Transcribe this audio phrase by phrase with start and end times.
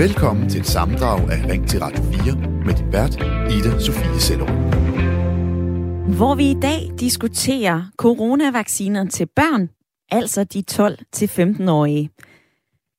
[0.00, 3.16] Velkommen til et sammendrag af Ring til Radio 4 med din vært,
[3.52, 4.50] Ida Sofie Sellerup.
[6.16, 9.68] Hvor vi i dag diskuterer coronavacciner til børn,
[10.10, 12.10] altså de 12-15-årige.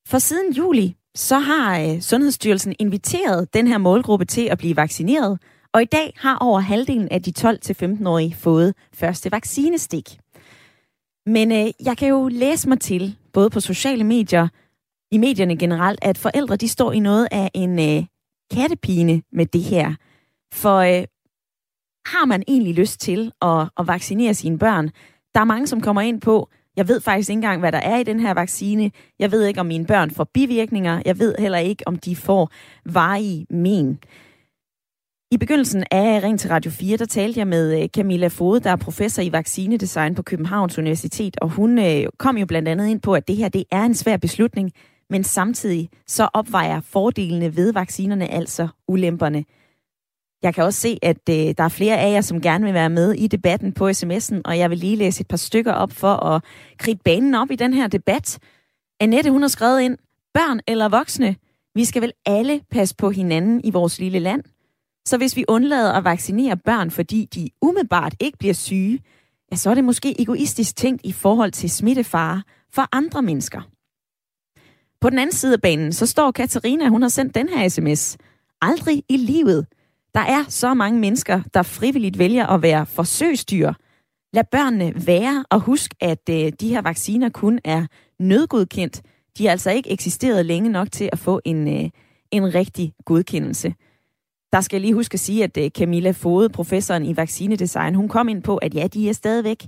[0.08, 5.38] For siden juli, så har øh, Sundhedsstyrelsen inviteret den her målgruppe til at blive vaccineret,
[5.74, 10.18] og i dag har over halvdelen af de 12-15-årige fået første vaccinestik.
[11.26, 14.48] Men øh, jeg kan jo læse mig til, både på sociale medier,
[15.12, 18.04] i medierne generelt, at forældre de står i noget af en øh,
[18.54, 19.94] kattepine med det her.
[20.52, 21.04] For øh,
[22.06, 24.90] har man egentlig lyst til at, at vaccinere sine børn?
[25.34, 27.98] Der er mange, som kommer ind på, jeg ved faktisk ikke engang, hvad der er
[27.98, 28.90] i den her vaccine.
[29.18, 31.02] Jeg ved ikke, om mine børn får bivirkninger.
[31.04, 32.50] Jeg ved heller ikke, om de får
[32.84, 33.98] varige men.
[35.30, 38.70] I begyndelsen af Ring til Radio 4, der talte jeg med øh, Camilla Fode, der
[38.70, 43.00] er professor i vaccinedesign på Københavns Universitet, og hun øh, kom jo blandt andet ind
[43.00, 44.72] på, at det her det er en svær beslutning,
[45.10, 49.44] men samtidig så opvejer fordelene ved vaccinerne altså ulemperne.
[50.42, 52.90] Jeg kan også se, at øh, der er flere af jer, som gerne vil være
[52.90, 56.14] med i debatten på sms'en, og jeg vil lige læse et par stykker op for
[56.14, 56.44] at
[56.78, 58.38] kridte banen op i den her debat.
[59.00, 59.98] Annette, hun har skrevet ind,
[60.34, 61.36] børn eller voksne,
[61.74, 64.42] vi skal vel alle passe på hinanden i vores lille land.
[65.06, 69.00] Så hvis vi undlader at vaccinere børn, fordi de umiddelbart ikke bliver syge,
[69.52, 73.60] ja, så er det måske egoistisk tænkt i forhold til smittefare for andre mennesker.
[75.02, 78.16] På den anden side af banen, så står Katarina, hun har sendt den her sms.
[78.60, 79.66] Aldrig i livet.
[80.14, 83.72] Der er så mange mennesker, der frivilligt vælger at være forsøgsdyr.
[84.32, 87.86] Lad børnene være, og husk, at øh, de her vacciner kun er
[88.18, 89.02] nødgodkendt.
[89.38, 91.90] De har altså ikke eksisteret længe nok til at få en, øh,
[92.30, 93.74] en rigtig godkendelse.
[94.52, 98.08] Der skal jeg lige huske at sige, at øh, Camilla Fode, professoren i vaccinedesign, hun
[98.08, 99.66] kom ind på, at ja, de er stadigvæk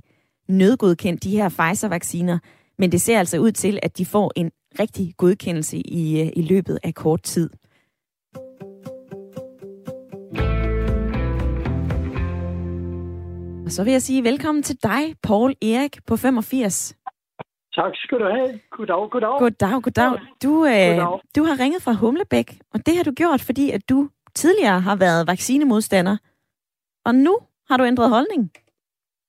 [0.48, 2.38] nødgodkendt, de her Pfizer-vacciner,
[2.78, 6.42] men det ser altså ud til, at de får en rigtig godkendelse i, øh, i
[6.42, 7.50] løbet af kort tid.
[13.66, 16.96] Og så vil jeg sige velkommen til dig, Paul Erik på 85.
[17.74, 18.60] Tak skal du have.
[18.70, 19.38] Goddag, goddag.
[19.38, 20.12] Goddag, goddag.
[20.42, 21.20] Du, øh, goddag.
[21.36, 24.96] du har ringet fra Humlebæk, og det har du gjort, fordi at du tidligere har
[24.96, 26.16] været vaccinemodstander.
[27.04, 28.50] Og nu har du ændret holdning.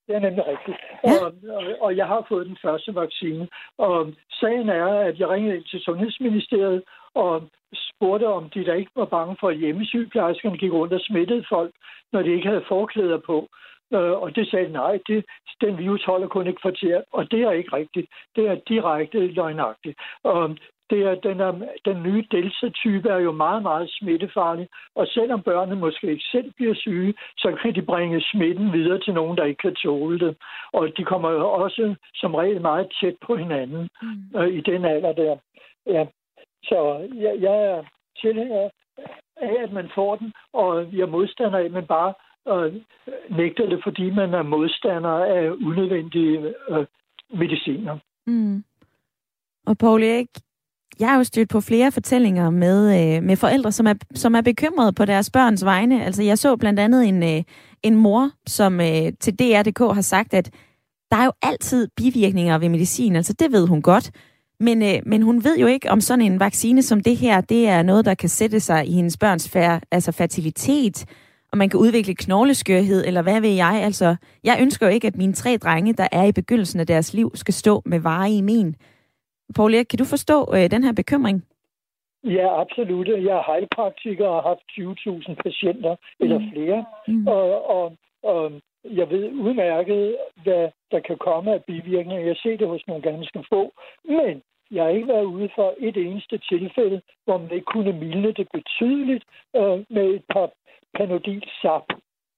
[0.08, 0.78] Det er nemlig rigtigt.
[1.04, 1.26] Ja.
[1.26, 3.48] Og, og, og jeg har fået den første vaccine.
[3.78, 6.84] Og sagen er, at jeg ringede ind til Sundhedsministeriet
[7.14, 7.44] og
[7.74, 11.74] spurgte, om de der ikke var bange for, at hjemmesygeplejerskerne gik rundt og smittede folk,
[12.14, 13.48] når de ikke havde forklæder på.
[13.94, 15.26] Øh, og det sagde nej, det,
[15.62, 18.08] den virus holder kun ikke kvarter, og det er ikke rigtigt.
[18.36, 20.00] Det er direkte løgnagtigt.
[20.24, 20.56] Og
[20.90, 21.52] det er, den, er,
[21.86, 26.76] den nye delta-type er jo meget, meget smittefarlig, og selvom børnene måske ikke selv bliver
[26.76, 30.38] syge, så kan de bringe smitten videre til nogen, der ikke kan tåle det.
[30.74, 34.40] Og de kommer jo også som regel meget tæt på hinanden mm.
[34.40, 35.38] øh, i den alder der.
[35.86, 36.06] Ja.
[36.64, 37.84] Så jeg, jeg er
[38.22, 38.70] tilhænger
[39.38, 42.14] af, at man får den, og jeg er modstander af, at man bare
[42.48, 42.74] øh,
[43.30, 46.86] nægter det, fordi man er modstander af unødvendige øh,
[47.30, 47.98] mediciner.
[48.28, 48.64] Mm.
[49.68, 50.30] Og Paul Erik,
[51.00, 54.42] jeg har jo stødt på flere fortællinger med, øh, med forældre, som er, som er
[54.42, 56.06] bekymrede på deres børns vegne.
[56.06, 57.44] Altså, jeg så blandt andet en, øh,
[57.84, 60.50] en mor, som øh, til DR.dk har sagt, at
[61.12, 63.16] der er jo altid bivirkninger ved medicin.
[63.16, 64.12] Altså, det ved hun godt.
[64.60, 67.68] Men, øh, men hun ved jo ikke, om sådan en vaccine som det her, det
[67.68, 71.06] er noget, der kan sætte sig i hendes børns fær, altså fertilitet,
[71.52, 73.82] og man kan udvikle knogleskørhed, eller hvad ved jeg.
[73.84, 77.14] Altså, jeg ønsker jo ikke, at mine tre drenge, der er i begyndelsen af deres
[77.14, 78.76] liv, skal stå med varige men.
[79.56, 81.46] Paul Erik, kan du forstå øh, den her bekymring?
[82.24, 83.08] Ja, absolut.
[83.08, 86.24] Jeg er heilpraktiker og har haft 20.000 patienter mm.
[86.24, 86.86] eller flere.
[87.08, 87.28] Mm.
[87.28, 88.52] Og, og, og
[88.84, 92.26] jeg ved udmærket, hvad der kan komme af bivirkninger.
[92.26, 93.74] Jeg ser det hos nogle ganske få.
[94.06, 94.42] Men
[94.72, 98.48] jeg har ikke været ude for et eneste tilfælde, hvor man ikke kunne mildne det
[98.54, 99.24] betydeligt
[99.56, 100.50] øh, med et par
[100.98, 101.86] panodil sap.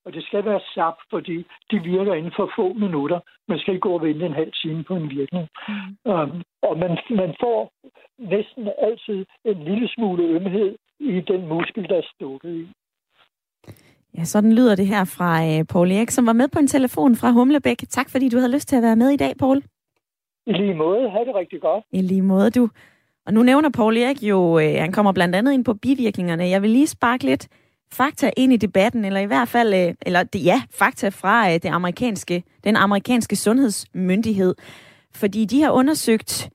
[0.07, 1.37] Og det skal være sap, fordi
[1.71, 3.19] de virker inden for få minutter.
[3.47, 5.47] Man skal ikke gå og vente en halv time på en virkning.
[5.67, 6.11] Mm.
[6.11, 6.31] Um,
[6.61, 6.91] og man,
[7.21, 7.71] man får
[8.19, 12.67] næsten altid en lille smule ømhed i den muskel, der er stukket i.
[14.17, 17.15] Ja, sådan lyder det her fra uh, Paul Erik, som var med på en telefon
[17.15, 17.77] fra Humlebæk.
[17.77, 19.63] Tak fordi du havde lyst til at være med i dag, Paul.
[20.45, 21.09] I lige måde.
[21.09, 21.83] Ha' det rigtig godt.
[21.91, 22.69] I lige måde, du.
[23.25, 26.43] Og nu nævner Paul Erik jo, uh, han kommer blandt andet ind på bivirkningerne.
[26.43, 27.47] Jeg vil lige sparke lidt
[27.93, 31.65] fakta ind i debatten, eller i hvert fald, øh, eller ja, fakta fra øh, det
[31.65, 34.55] amerikanske, den amerikanske sundhedsmyndighed.
[35.15, 36.49] Fordi de har undersøgt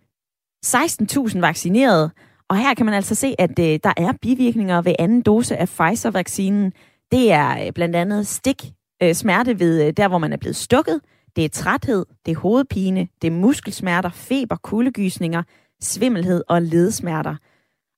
[0.66, 2.10] 16.000 vaccinerede,
[2.48, 5.68] og her kan man altså se, at øh, der er bivirkninger ved anden dose af
[5.68, 6.72] Pfizer-vaccinen.
[7.12, 8.62] Det er blandt andet stik,
[9.12, 11.00] smerte ved der, hvor man er blevet stukket.
[11.36, 15.42] Det er træthed, det er hovedpine, det er muskelsmerter, feber, kuldegysninger,
[15.80, 17.36] svimmelhed og ledsmerter.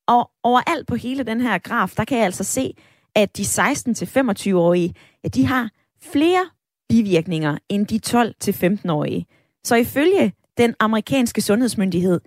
[0.09, 2.75] Og overalt på hele den her graf, der kan jeg altså se,
[3.15, 4.95] at de 16-25-årige,
[5.25, 5.71] ja, de har
[6.03, 6.47] flere
[6.89, 9.27] bivirkninger end de 12-15-årige.
[9.65, 12.21] Så ifølge den amerikanske sundhedsmyndighed,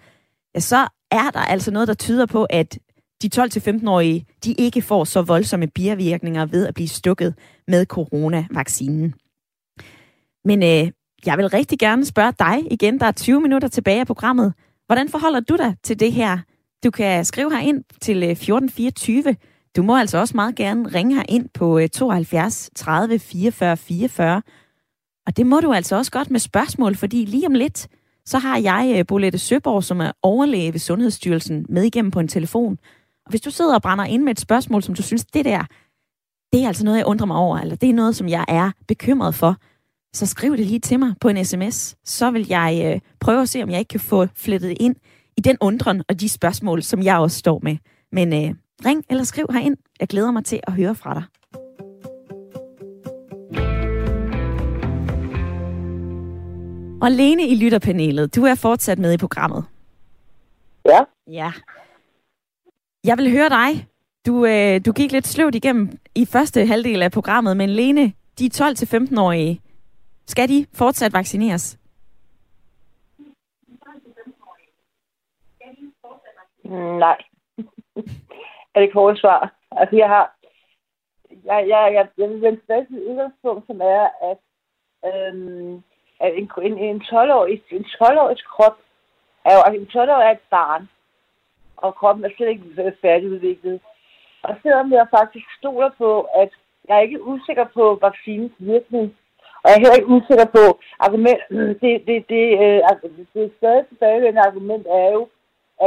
[0.56, 2.78] ja, så er der altså noget, der tyder på, at
[3.22, 7.36] de 12-15-årige, de ikke får så voldsomme bivirkninger ved at blive stukket
[7.68, 9.14] med coronavaccinen.
[10.46, 10.92] Men øh,
[11.26, 14.54] jeg vil rigtig gerne spørge dig igen, der er 20 minutter tilbage af programmet.
[14.86, 16.38] Hvordan forholder du dig til det her?
[16.84, 19.36] Du kan skrive her ind til øh, 1424.
[19.78, 24.42] Du må altså også meget gerne ringe her ind på 72 30 44 44.
[25.28, 27.88] Og det må du altså også godt med spørgsmål, fordi lige om lidt,
[28.26, 32.28] så har jeg øh, Bolette Søborg, som er overlæge ved Sundhedsstyrelsen, med igennem på en
[32.28, 32.78] telefon.
[33.26, 35.64] Og hvis du sidder og brænder ind med et spørgsmål, som du synes, det der,
[36.54, 38.72] det er altså noget, jeg undrer mig over, eller det er noget, som jeg er
[38.88, 39.56] bekymret for,
[40.14, 41.96] så skriv det lige til mig på en sms.
[42.06, 44.96] Så vil jeg øh, prøve at se, om jeg ikke kan få flettet ind
[45.38, 47.78] i den undren og de spørgsmål, som jeg også står med.
[48.12, 49.78] Men øh, ring eller skriv herind.
[50.00, 51.24] Jeg glæder mig til at høre fra dig.
[57.02, 59.66] Og Lene i lytterpanelet, du er fortsat med i programmet.
[60.86, 61.00] Ja.
[61.28, 61.52] Ja.
[63.04, 63.88] Jeg vil høre dig.
[64.26, 68.50] Du, øh, du gik lidt sløvt igennem i første halvdel af programmet, men Lene, de
[68.54, 69.62] 12-15-årige,
[70.28, 71.78] skal de fortsat vaccineres?
[77.00, 77.18] Nej.
[78.78, 79.54] er det korte svar?
[79.72, 80.34] Altså, jeg har...
[81.46, 84.40] Jeg, jeg, jeg, jeg vil vende tilbage til et udgangspunkt, som er, at,
[85.10, 85.84] øhm,
[86.20, 88.78] at en, en, en 12-årig, en 12-årig krop
[89.46, 90.90] er jo, altså en 12-årig er et barn,
[91.78, 93.82] og kroppen er slet ikke færdigudviklet.
[94.44, 96.50] Og selvom jeg faktisk stoler på, at
[96.88, 99.16] jeg er ikke usikker på vaccinens virkning,
[99.62, 100.64] og jeg er heller ikke usikker på
[101.00, 101.42] argument.
[101.82, 105.28] Det, det, det, øh, altså, det stadig tilbagevendende argument er jo,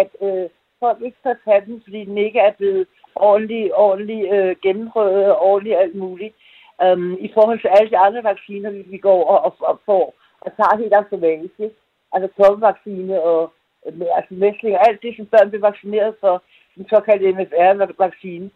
[0.01, 0.49] at øh,
[0.81, 5.43] folk ikke tør tage den, fordi den ikke er blevet ordentligt, ordentligt øh, gennemprøvet og
[5.43, 6.35] ordentligt alt muligt.
[6.83, 10.15] Øhm, I forhold til alle de andre vacciner, vi, vi går og, og, og får
[10.41, 11.75] og tager helt automatisk.
[12.13, 13.53] Altså koppevaccine og
[13.93, 16.43] med, altså mæsling og alt det, som børn bliver vaccineret for,
[16.77, 18.51] den såkaldte MFR-vaccine.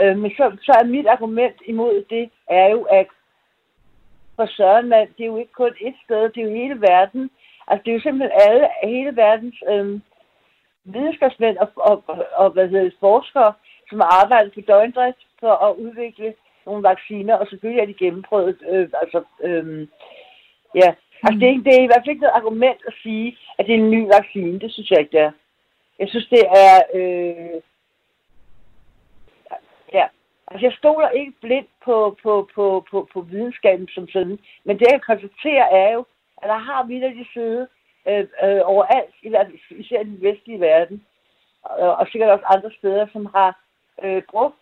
[0.00, 3.06] Øh, men så, så er mit argument imod det, er jo, at
[4.36, 7.30] for søren, man, det er jo ikke kun et sted, det er jo hele verden.
[7.68, 10.00] Altså, det er jo simpelthen alle, hele verdens øh,
[10.94, 13.52] videnskabsmænd og, og, og, og hvad hedder det, forskere,
[13.88, 16.34] som har arbejdet på døgndrift for at udvikle
[16.66, 18.58] nogle vacciner, og selvfølgelig er de gennemprøvet.
[18.70, 19.88] Øh, altså, øh,
[20.74, 20.94] ja.
[21.22, 23.74] Altså, det, er, det er i hvert fald ikke noget argument at sige, at det
[23.74, 24.60] er en ny vaccine.
[24.60, 25.32] Det synes jeg ikke, det er.
[25.98, 26.76] Jeg synes, det er...
[26.94, 27.60] Øh,
[29.92, 30.06] ja,
[30.48, 34.38] Altså, jeg stoler ikke blindt på, på, på, på, på videnskaben som sådan.
[34.64, 36.04] Men det, jeg konstaterer, er jo,
[36.42, 37.68] at der har vi de siddet
[38.08, 39.14] øh, øh, overalt,
[39.70, 41.04] især i den vestlige verden,
[41.62, 43.50] og, og sikkert også andre steder, som har
[44.04, 44.56] øh, brugt,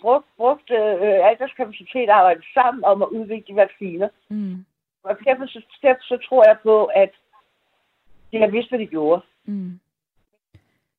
[0.00, 4.08] brugt, brugt øh, al deres kapacitet at arbejde sammen om at udvikle vacciner.
[4.28, 4.64] Mm.
[5.02, 7.10] Og derfor så, derfor så tror jeg på, at
[8.32, 9.22] de har vidst, hvad de gjorde.
[9.44, 9.80] Mm.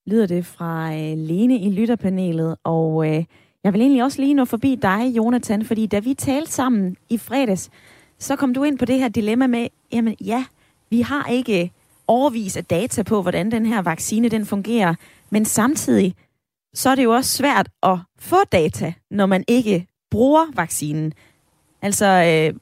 [0.05, 3.23] Lyder det fra øh, Lene i lytterpanelet, og øh,
[3.63, 7.17] jeg vil egentlig også lige nå forbi dig, Jonathan, fordi da vi talte sammen i
[7.17, 7.71] fredags,
[8.17, 10.45] så kom du ind på det her dilemma med, jamen ja,
[10.89, 11.71] vi har ikke
[12.09, 14.95] overvis af data på, hvordan den her vaccine den fungerer,
[15.29, 16.15] men samtidig
[16.73, 21.13] så er det jo også svært at få data, når man ikke bruger vaccinen.
[21.81, 22.59] Altså, øh,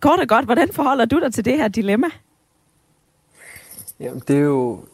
[0.00, 2.06] kort og godt, hvordan forholder du dig til det her dilemma?
[4.00, 4.84] Jamen, det er jo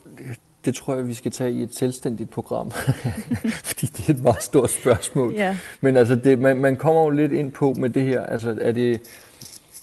[0.64, 2.71] det tror jeg, vi skal tage i et selvstændigt program,
[3.69, 5.35] fordi det er et meget stort spørgsmål.
[5.35, 5.57] Yeah.
[5.81, 8.73] Men altså, det, man, man kommer jo lidt ind på med det her, altså er
[8.73, 9.00] det,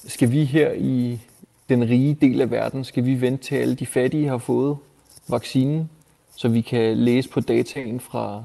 [0.07, 1.19] skal vi her i
[1.69, 4.77] den rige del af verden, skal vi vente til alle de fattige har fået
[5.27, 5.89] vaccinen,
[6.35, 8.43] så vi kan læse på dataen fra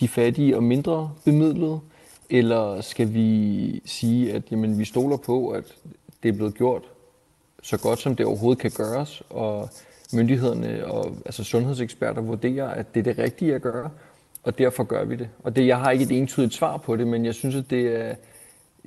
[0.00, 1.80] de fattige og mindre bemidlede,
[2.30, 5.64] eller skal vi sige, at jamen, vi stoler på, at
[6.22, 6.82] det er blevet gjort
[7.62, 9.68] så godt, som det overhovedet kan gøres, og
[10.12, 13.90] myndighederne og altså sundhedseksperter vurderer, at det er det rigtige at gøre,
[14.42, 15.28] og derfor gør vi det.
[15.42, 17.86] Og det, jeg har ikke et entydigt svar på det, men jeg synes, at det
[17.86, 18.14] er,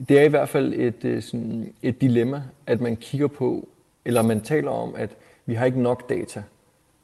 [0.09, 3.67] det er i hvert fald et, øh, sådan, et dilemma, at man kigger på,
[4.07, 5.09] eller man taler om, at
[5.45, 6.43] vi har ikke nok data.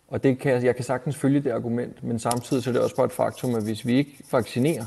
[0.07, 2.95] Og det kan, jeg kan sagtens følge det argument, men samtidig så er det også
[2.95, 4.85] bare et faktum, at hvis vi ikke vaccinerer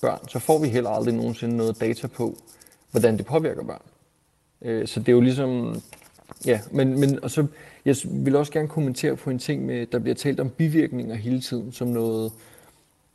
[0.00, 2.36] børn, så får vi heller aldrig nogensinde noget data på,
[2.90, 3.82] hvordan det påvirker børn.
[4.62, 5.82] Øh, så det er jo ligesom,
[6.46, 7.46] ja, men, men og så
[7.84, 11.40] jeg vil også gerne kommentere på en ting med, der bliver talt om bivirkninger hele
[11.40, 12.32] tiden, som noget,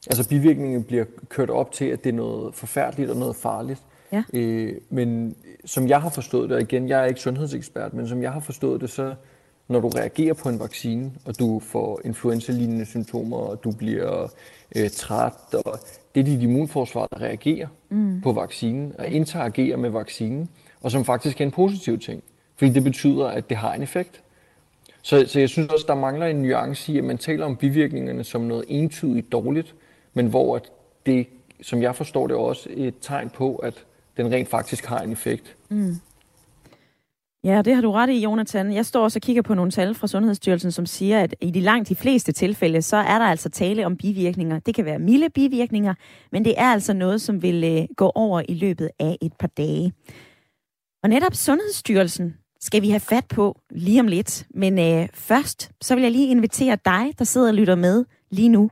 [0.07, 3.81] altså bivirkningen bliver kørt op til, at det er noget forfærdeligt og noget farligt.
[4.13, 4.23] Ja.
[4.33, 8.21] Øh, men som jeg har forstået det, og igen, jeg er ikke sundhedsekspert, men som
[8.21, 9.15] jeg har forstået det, så
[9.67, 14.27] når du reagerer på en vaccine, og du får influenza-lignende symptomer, og du bliver
[14.75, 15.79] øh, træt, og
[16.15, 18.21] det er dit immunforsvar, der reagerer mm.
[18.21, 20.49] på vaccinen og interagerer med vaccinen,
[20.81, 22.23] og som faktisk er en positiv ting,
[22.55, 24.21] fordi det betyder, at det har en effekt.
[25.01, 28.23] Så, så jeg synes også, der mangler en nuance i, at man taler om bivirkningerne
[28.23, 29.75] som noget entydigt dårligt,
[30.13, 30.71] men hvor at
[31.05, 31.27] det,
[31.61, 33.85] som jeg forstår det, også et tegn på, at
[34.17, 35.55] den rent faktisk har en effekt.
[35.69, 35.95] Mm.
[37.43, 38.73] Ja, det har du ret i, Jonathan.
[38.73, 41.59] Jeg står også og kigger på nogle tal fra Sundhedsstyrelsen, som siger, at i de
[41.59, 44.59] langt de fleste tilfælde, så er der altså tale om bivirkninger.
[44.59, 45.93] Det kan være milde bivirkninger,
[46.31, 49.47] men det er altså noget, som vil øh, gå over i løbet af et par
[49.47, 49.93] dage.
[51.03, 54.47] Og netop Sundhedsstyrelsen skal vi have fat på lige om lidt.
[54.55, 58.49] Men øh, først, så vil jeg lige invitere dig, der sidder og lytter med lige
[58.49, 58.69] nu,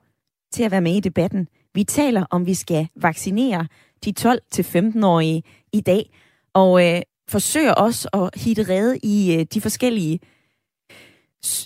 [0.53, 1.48] til at være med i debatten.
[1.74, 3.67] Vi taler om, vi skal vaccinere
[4.05, 5.43] de 12-15-årige
[5.74, 6.10] i dag.
[6.53, 10.20] Og øh, forsøger også at hitte rede i øh, de forskellige,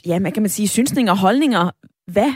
[0.05, 1.71] ja, man kan man sige, synsninger og holdninger,
[2.11, 2.33] hvad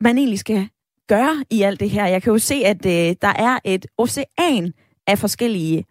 [0.00, 0.68] man egentlig skal
[1.08, 2.06] gøre i alt det her.
[2.06, 4.72] Jeg kan jo se, at øh, der er et ocean
[5.06, 5.84] af forskellige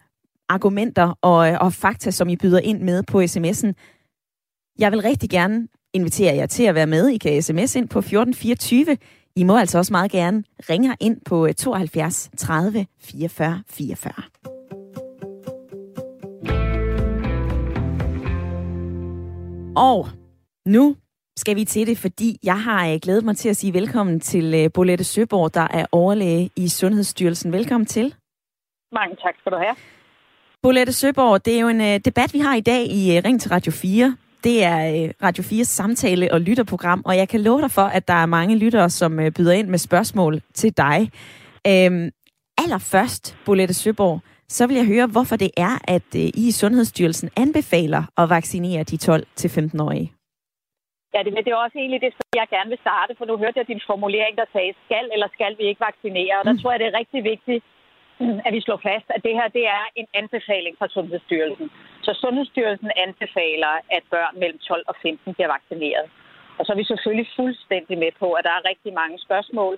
[0.50, 3.74] argumenter og, øh, og fakta, som I byder ind med på sms'en.
[4.80, 7.08] Jeg vil rigtig gerne invitere jer til at være med.
[7.08, 8.98] I kan sms ind på 1424.
[9.36, 14.14] I må altså også meget gerne ringe ind på 72 30 44 44.
[19.76, 20.08] Og
[20.66, 20.96] nu
[21.38, 24.54] skal vi til det, fordi jeg har øh, glædet mig til at sige velkommen til
[24.54, 27.52] øh, Bolette Søborg, der er overlæge i Sundhedsstyrelsen.
[27.52, 28.16] Velkommen til.
[28.92, 29.76] Mange tak skal du have.
[30.62, 33.50] Bolette Søborg, det er jo en uh, debat, vi har i dag i Ring til
[33.52, 34.18] Radio 4.
[34.44, 38.08] Det er uh, Radio 4's samtale- og lytterprogram, og jeg kan love dig for, at
[38.08, 41.00] der er mange lyttere, som uh, byder ind med spørgsmål til dig.
[41.72, 42.10] Uh,
[42.64, 47.30] allerførst, Bolette Søborg, så vil jeg høre, hvorfor det er, at uh, I i Sundhedsstyrelsen
[47.38, 50.12] anbefaler at vaccinere de 12-15-årige.
[51.14, 53.68] Ja, det, det er også egentlig det, jeg gerne vil starte, for nu hørte jeg
[53.68, 56.40] din formulering, der sagde, skal eller skal vi ikke vaccinere?
[56.40, 56.60] Og der mm.
[56.60, 57.64] tror jeg, det er rigtig vigtigt,
[58.48, 61.72] at vi slår fast, at det her det er en anbefaling fra Sundhedsstyrelsen.
[62.06, 66.06] Så Sundhedsstyrelsen anbefaler, at børn mellem 12 og 15 bliver vaccineret.
[66.58, 69.74] Og så er vi selvfølgelig fuldstændig med på, at der er rigtig mange spørgsmål.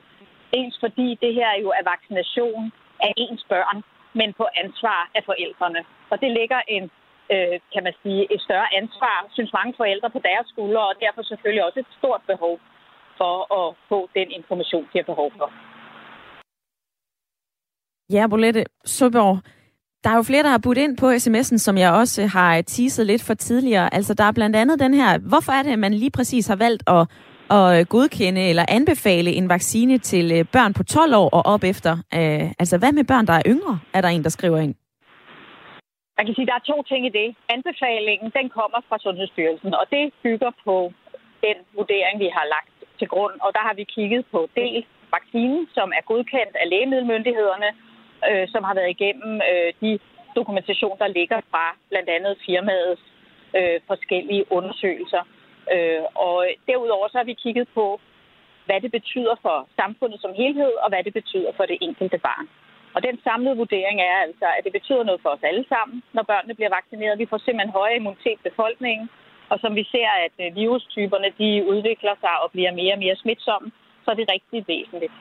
[0.54, 2.72] Dels fordi det her jo er vaccination
[3.06, 3.78] af ens børn,
[4.14, 5.82] men på ansvar af forældrene.
[6.12, 6.84] Og det ligger en,
[7.34, 11.22] øh, kan man sige, et større ansvar, synes mange forældre på deres skuldre, og derfor
[11.22, 12.60] selvfølgelig også et stort behov
[13.18, 15.50] for at få den information, de har behov for.
[18.14, 19.38] Ja, Bolette Søborg,
[20.04, 22.58] der er jo flere, der har budt ind på sms'en, som jeg også øh, har
[22.58, 23.94] øh, teaset lidt for tidligere.
[23.94, 26.56] Altså, der er blandt andet den her, hvorfor er det, at man lige præcis har
[26.56, 27.04] valgt at,
[27.58, 31.94] at øh, godkende eller anbefale en vaccine til børn på 12 år og op efter?
[32.62, 34.76] Altså, hvad med børn, der er yngre, er der en, der skriver ind?
[36.18, 37.30] Man kan sige, at der er to ting i det.
[37.56, 40.76] Anbefalingen, den kommer fra Sundhedsstyrelsen, og det bygger på
[41.46, 43.36] den vurdering, vi har lagt til grund.
[43.46, 47.70] Og der har vi kigget på dels vaccinen, som er godkendt af lægemiddelmyndighederne,
[48.30, 50.00] øh, som har været igennem øh, de
[50.36, 53.02] dokumentation, der ligger fra blandt andet firmaets
[53.58, 55.24] øh, forskellige undersøgelser.
[55.74, 56.38] Øh, og
[56.68, 58.00] derudover så har vi kigget på,
[58.66, 62.48] hvad det betyder for samfundet som helhed, og hvad det betyder for det enkelte barn.
[62.96, 66.24] Og den samlede vurdering er altså, at det betyder noget for os alle sammen, når
[66.24, 67.20] børnene bliver vaccineret.
[67.20, 69.10] Vi får simpelthen højere immunitet i befolkningen,
[69.52, 73.16] og som vi ser, at øh, virustyperne de udvikler sig og bliver mere og mere
[73.16, 73.72] smitsomme,
[74.04, 75.14] så er det rigtig væsentligt.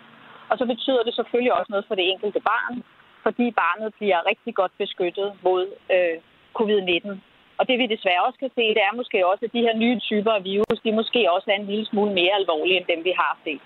[0.51, 2.75] Og så betyder det selvfølgelig også noget for det enkelte barn,
[3.25, 5.65] fordi barnet bliver rigtig godt beskyttet mod
[5.95, 6.17] øh,
[6.59, 7.09] covid-19.
[7.59, 9.97] Og det vi desværre også kan se, det er måske også, at de her nye
[10.09, 13.13] typer af virus, de måske også er en lille smule mere alvorlige end dem, vi
[13.23, 13.63] har set.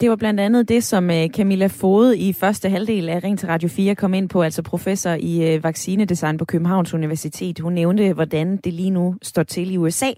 [0.00, 3.48] Det var blandt andet det, som øh, Camilla Fode i første halvdel af Ring til
[3.48, 7.58] Radio 4 kom ind på, altså professor i øh, vaccinedesign på Københavns Universitet.
[7.58, 10.10] Hun nævnte, hvordan det lige nu står til i USA,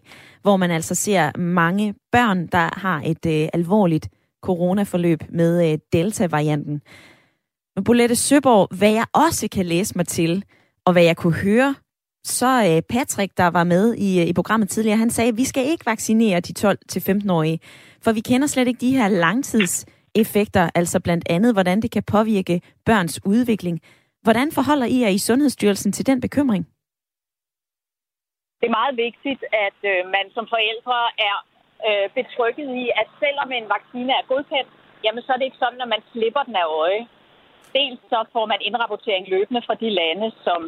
[0.42, 4.09] hvor man altså ser mange børn, der har et øh, alvorligt
[4.42, 6.82] coronaforløb med øh, Delta-varianten.
[7.75, 10.44] Men Bolette Søborg, hvad jeg også kan læse mig til,
[10.87, 11.75] og hvad jeg kunne høre,
[12.25, 15.44] så øh, Patrick, der var med i, øh, i programmet tidligere, han sagde, at vi
[15.44, 17.61] skal ikke vaccinere de 12-15-årige,
[18.04, 22.61] for vi kender slet ikke de her langtidseffekter, altså blandt andet, hvordan det kan påvirke
[22.87, 23.80] børns udvikling.
[24.22, 26.64] Hvordan forholder I jer i Sundhedsstyrelsen til den bekymring?
[28.61, 31.37] Det er meget vigtigt, at øh, man som forældre er
[31.88, 34.70] øh, betrykket i, at selvom en vaccine er godkendt,
[35.04, 37.02] jamen så er det ikke sådan, at man slipper den af øje.
[37.76, 40.60] Dels så får man indrapportering løbende fra de lande, som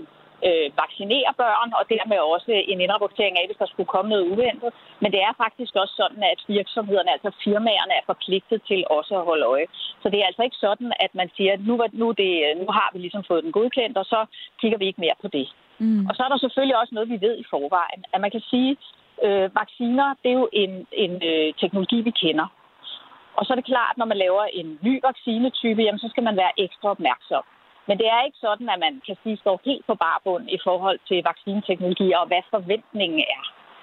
[0.49, 4.71] øh, vaccinerer børn, og dermed også en indrapportering af, hvis der skulle komme noget uventet.
[5.02, 9.26] Men det er faktisk også sådan, at virksomhederne, altså firmaerne, er forpligtet til også at
[9.30, 9.66] holde øje.
[10.02, 12.30] Så det er altså ikke sådan, at man siger, at nu, nu, det,
[12.61, 14.21] nu har vi ligesom fået den godkendt, og så
[14.61, 15.47] kigger vi ikke mere på det.
[15.78, 16.06] Mm.
[16.09, 18.04] Og så er der selvfølgelig også noget, vi ved i forvejen.
[18.12, 18.76] At man kan sige,
[19.23, 22.47] øh, vacciner, det er jo en, en øh, teknologi, vi kender.
[23.37, 26.37] Og så er det klart, når man laver en ny vaccinetype, jamen, så skal man
[26.37, 27.44] være ekstra opmærksom.
[27.88, 30.99] Men det er ikke sådan, at man kan sige, står helt på barbund i forhold
[31.09, 33.42] til vaccineteknologi og hvad forventningen er.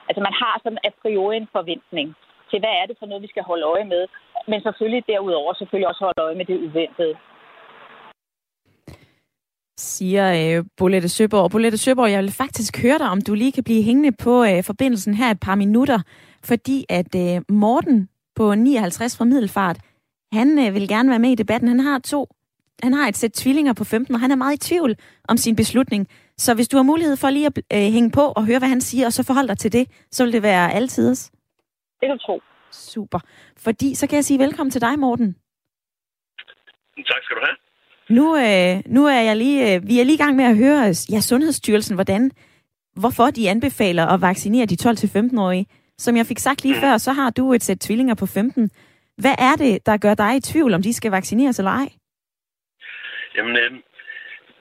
[0.09, 2.15] Altså man har sådan a priori en forventning
[2.49, 4.03] til, hvad er det for noget, vi skal holde øje med.
[4.47, 7.15] Men selvfølgelig derudover selvfølgelig også holde øje med det uventede
[9.81, 11.51] siger øh, Bolette Søborg.
[11.51, 14.63] Bolette Søborg, jeg vil faktisk høre dig, om du lige kan blive hængende på øh,
[14.63, 15.99] forbindelsen her et par minutter,
[16.43, 19.77] fordi at øh, Morten på 59 fra Middelfart,
[20.33, 21.69] han øh, vil gerne være med i debatten.
[21.69, 22.27] Han har to,
[22.83, 24.95] han har et sæt tvillinger på 15, og han er meget i tvivl
[25.27, 26.07] om sin beslutning.
[26.37, 28.81] Så hvis du har mulighed for lige at øh, hænge på og høre, hvad han
[28.81, 31.31] siger, og så forholde dig til det, så vil det være altiders.
[31.99, 32.41] Det kan du tro.
[32.71, 33.19] Super.
[33.57, 35.35] Fordi så kan jeg sige velkommen til dig, Morten.
[37.11, 37.70] Tak skal du have.
[38.09, 40.93] Nu, øh, nu er jeg lige, øh, vi er lige i gang med at høre
[41.11, 42.31] ja, Sundhedsstyrelsen, hvordan,
[42.95, 45.65] hvorfor de anbefaler at vaccinere de 12-15-årige.
[45.97, 48.69] Som jeg fik sagt lige før, så har du et sæt tvillinger på 15.
[49.17, 51.89] Hvad er det, der gør dig i tvivl, om de skal vaccineres eller ej?
[53.35, 53.71] Jamen, øh,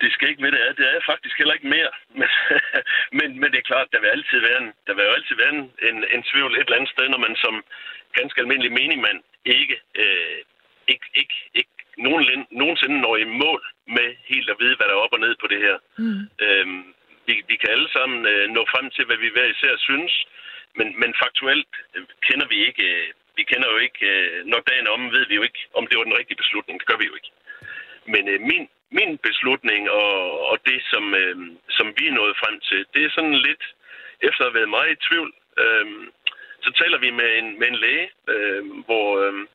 [0.00, 0.73] det skal ikke med det er.
[0.73, 1.92] Det er faktisk heller ikke mere.
[2.18, 2.28] Men,
[3.18, 5.52] men, men det er klart, der vil altid være en, der vil jo altid være
[5.56, 7.54] en, en, en tvivl et eller andet sted, når man som
[8.18, 10.38] ganske almindelig menigmand ikke, øh,
[10.92, 11.69] ikke, ikke, ikke
[12.07, 13.62] nogen, nogensinde når i mål
[13.97, 15.76] med helt at vide, hvad der er op og ned på det her.
[15.99, 16.23] Mm.
[16.45, 16.83] Øhm,
[17.26, 20.12] vi, vi kan alle sammen øh, nå frem til, hvad vi hver især synes,
[20.78, 24.87] men, men faktuelt øh, kender vi ikke, øh, vi kender jo ikke, øh, når dagen
[24.87, 26.75] er om, ved vi jo ikke, om det var den rigtige beslutning.
[26.80, 27.33] Det gør vi jo ikke.
[28.12, 28.64] Men øh, min,
[28.99, 30.14] min beslutning og,
[30.50, 31.37] og det, som, øh,
[31.76, 33.64] som vi er nået frem til, det er sådan lidt,
[34.26, 35.30] efter at have været meget i tvivl,
[35.62, 35.87] øh,
[36.64, 39.07] så taler vi med en, med en læge, øh, hvor...
[39.25, 39.47] Øh,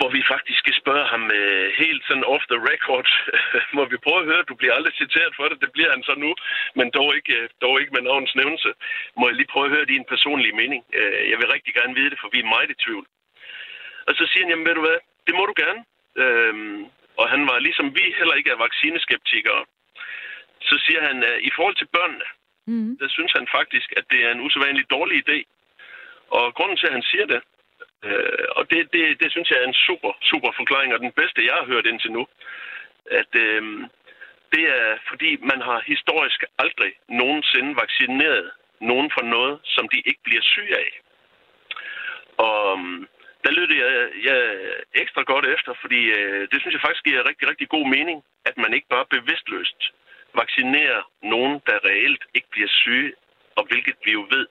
[0.00, 3.08] hvor vi faktisk skal spørge ham uh, helt sådan off the record.
[3.76, 6.14] må vi prøve at høre, du bliver aldrig citeret for det, det bliver han så
[6.24, 6.30] nu,
[6.78, 8.70] men dog ikke, uh, dog ikke med navns nævnelse.
[9.18, 10.80] Må jeg lige prøve at høre din personlige mening?
[11.00, 13.06] Uh, jeg vil rigtig gerne vide det, for vi er meget i tvivl.
[14.08, 15.80] Og så siger han, jamen ved du hvad, det må du gerne.
[16.22, 16.80] Uh,
[17.20, 19.62] og han var ligesom vi heller ikke er vaccineskeptikere.
[20.68, 22.28] Så siger han, uh, i forhold til børnene,
[22.70, 22.92] mm.
[23.00, 25.38] der synes han faktisk, at det er en usædvanlig dårlig idé.
[26.38, 27.40] Og grunden til, at han siger det,
[28.04, 31.46] Øh, og det, det, det synes jeg er en super, super forklaring, og den bedste,
[31.48, 32.26] jeg har hørt indtil nu.
[33.10, 33.62] At øh,
[34.54, 40.22] det er, fordi man har historisk aldrig nogensinde vaccineret nogen for noget, som de ikke
[40.24, 40.90] bliver syge af.
[42.48, 43.08] Og øhm,
[43.44, 44.40] der lytter jeg, jeg
[44.94, 48.56] ekstra godt efter, fordi øh, det synes jeg faktisk giver rigtig, rigtig god mening, at
[48.62, 49.80] man ikke bare bevidstløst
[50.34, 53.12] vaccinerer nogen, der reelt ikke bliver syge,
[53.56, 54.46] og hvilket vi jo ved,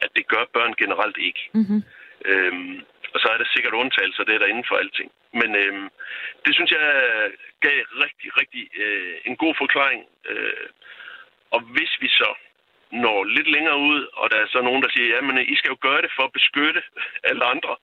[0.00, 1.42] at det gør børn generelt ikke.
[1.54, 1.82] Mm-hmm.
[2.24, 2.80] Øhm,
[3.14, 5.10] og så er der sikkert undtagelser, det er der inden for alting.
[5.40, 5.88] Men øhm,
[6.44, 6.80] det synes jeg
[7.60, 10.02] gav rigtig, rigtig øh, en god forklaring.
[10.30, 10.66] Øh,
[11.50, 12.30] og hvis vi så
[12.92, 15.78] når lidt længere ud, og der er så nogen, der siger, jamen I skal jo
[15.80, 16.82] gøre det for at beskytte
[17.30, 17.76] alle andre,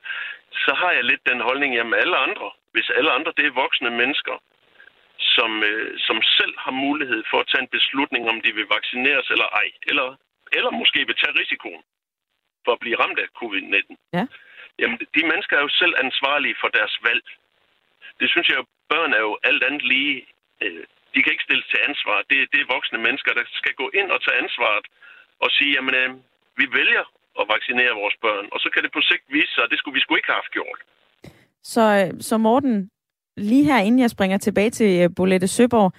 [0.66, 3.90] så har jeg lidt den holdning, jamen alle andre, hvis alle andre det er voksne
[3.90, 4.36] mennesker,
[5.36, 9.28] som, øh, som selv har mulighed for at tage en beslutning, om de vil vaccineres
[9.30, 10.08] eller ej, eller,
[10.58, 11.84] eller måske vil tage risikoen
[12.66, 13.96] for at blive ramt af covid-19.
[14.14, 14.26] Ja.
[14.82, 17.26] Jamen, de mennesker er jo selv ansvarlige for deres valg.
[18.20, 18.60] Det synes jeg
[18.94, 20.16] børn er jo alt andet lige...
[20.64, 22.18] Øh, de kan ikke stilles til ansvar.
[22.30, 24.86] Det, det er voksne mennesker, der skal gå ind og tage ansvaret
[25.44, 26.10] og sige, jamen, øh,
[26.60, 27.06] vi vælger
[27.40, 29.98] at vaccinere vores børn, og så kan det på sigt vise sig, at det skulle
[29.98, 30.80] vi sgu ikke have haft gjort.
[31.74, 32.76] Så, øh, så Morten,
[33.38, 35.92] lige her inden jeg springer tilbage til Bolette Søborg,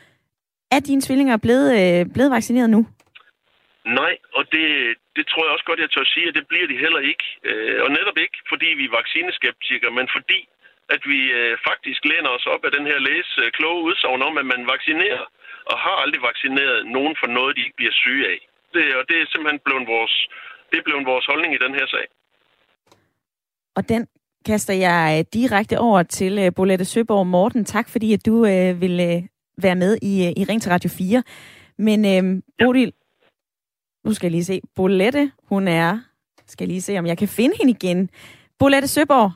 [0.71, 1.71] er dine tvillinger blevet,
[2.14, 2.87] blevet vaccineret nu?
[3.98, 4.66] Nej, og det,
[5.16, 7.26] det tror jeg også godt, jeg tør sige, at det bliver de heller ikke.
[7.48, 10.40] Øh, og netop ikke, fordi vi er vaccineskeptikere, men fordi,
[10.94, 14.35] at vi øh, faktisk læner os op af den her læs øh, kloge udsagn om,
[14.42, 15.24] at man vaccinerer
[15.70, 18.40] og har aldrig vaccineret nogen for noget, de ikke bliver syge af.
[18.74, 20.14] Det, og det er simpelthen blevet vores,
[20.70, 22.07] det er blevet vores holdning i den her sag.
[23.79, 24.03] Og den
[24.46, 27.64] kaster jeg øh, direkte over til uh, Bolette Søborg Morten.
[27.64, 29.22] Tak fordi, at du uh, ville uh,
[29.64, 31.22] være med i, uh, i Ring til Radio 4.
[31.79, 32.92] Men uh, Bodil,
[34.05, 34.61] nu skal jeg lige se.
[34.77, 35.99] Bolette, hun er...
[36.47, 38.11] Skal jeg lige se, om jeg kan finde hende igen.
[38.59, 39.31] Bolette Søborg.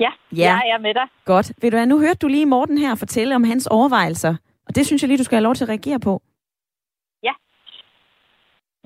[0.00, 1.06] Ja, ja, jeg er med dig.
[1.24, 1.52] Godt.
[1.62, 4.34] Ved du hvad, nu hørte du lige Morten her fortælle om hans overvejelser.
[4.66, 6.22] Og det synes jeg lige, du skal have lov til at reagere på.
[7.22, 7.34] Ja.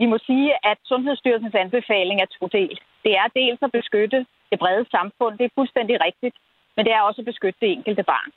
[0.01, 2.81] Vi må sige, at Sundhedsstyrelsens anbefaling er todelt.
[3.05, 5.39] Det er dels at beskytte det brede samfund.
[5.39, 6.37] Det er fuldstændig rigtigt.
[6.77, 8.31] Men det er også at beskytte det enkelte barn.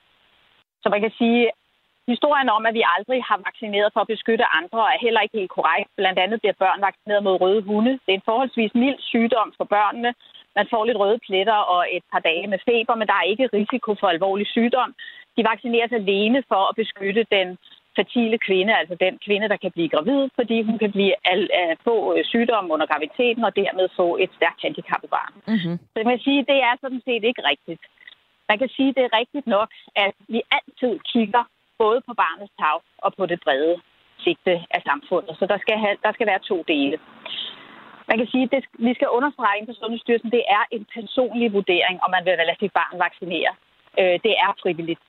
[0.81, 1.51] Så man kan sige,
[2.13, 5.55] Historien om, at vi aldrig har vaccineret for at beskytte andre, er heller ikke helt
[5.57, 5.89] korrekt.
[5.99, 7.93] Blandt andet bliver børn vaccineret mod røde hunde.
[8.03, 10.11] Det er en forholdsvis mild sygdom for børnene.
[10.55, 13.49] Man får lidt røde pletter og et par dage med feber, men der er ikke
[13.59, 14.89] risiko for alvorlig sygdom.
[15.37, 17.47] De vaccineres alene for at beskytte den
[17.97, 21.77] fertile kvinde, altså den kvinde, der kan blive gravid, fordi hun kan blive al, al,
[21.87, 25.33] få øh, sygdom under graviditeten og dermed få et stærkt handicappet barn.
[25.53, 25.75] Mm-hmm.
[25.91, 27.81] Så man kan sige, det er sådan set ikke rigtigt.
[28.49, 31.43] Man kan sige, det er rigtigt nok, at vi altid kigger
[31.83, 33.75] både på barnets tag og på det brede
[34.23, 35.33] sigte af samfundet.
[35.39, 36.97] Så der skal, have, der skal være to dele.
[38.09, 41.95] Man kan sige, at det, vi skal understrege på Sundhedsstyrelsen, det er en personlig vurdering,
[42.03, 43.51] om man vil lade sit barn vaccinere.
[43.99, 45.01] Øh, det er frivilligt.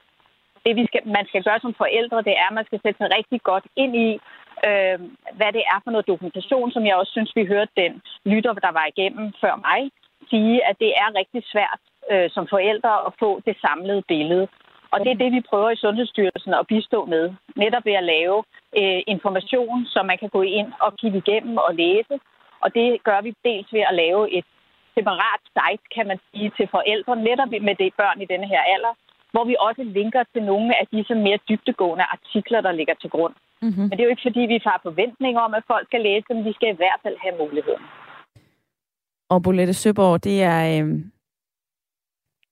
[0.64, 3.10] Det, vi skal, man skal gøre som forældre, det er, at man skal sætte sig
[3.18, 4.08] rigtig godt ind i,
[4.68, 4.98] øh,
[5.38, 7.92] hvad det er for noget dokumentation, som jeg også synes, vi hørte den
[8.32, 9.80] lytter, der var igennem før mig,
[10.30, 11.80] sige, at det er rigtig svært
[12.12, 14.48] øh, som forældre at få det samlede billede.
[14.92, 17.24] Og det er det, vi prøver i Sundhedsstyrelsen at bistå med.
[17.56, 18.38] Netop ved at lave
[18.80, 22.14] øh, information, som man kan gå ind og kigge igennem og læse.
[22.62, 24.46] Og det gør vi dels ved at lave et
[24.96, 28.92] separat site, kan man sige, til forældre, netop med det børn i denne her alder,
[29.32, 33.34] hvor vi også linker til nogle af disse mere dybtegående artikler, der ligger til grund.
[33.62, 33.86] Mm-hmm.
[33.88, 36.44] Men det er jo ikke, fordi vi har forventninger om, at folk skal læse dem.
[36.44, 37.84] Vi skal i hvert fald have muligheden.
[39.32, 40.60] Og Bolette Søborg, det er...
[40.74, 40.88] Øh...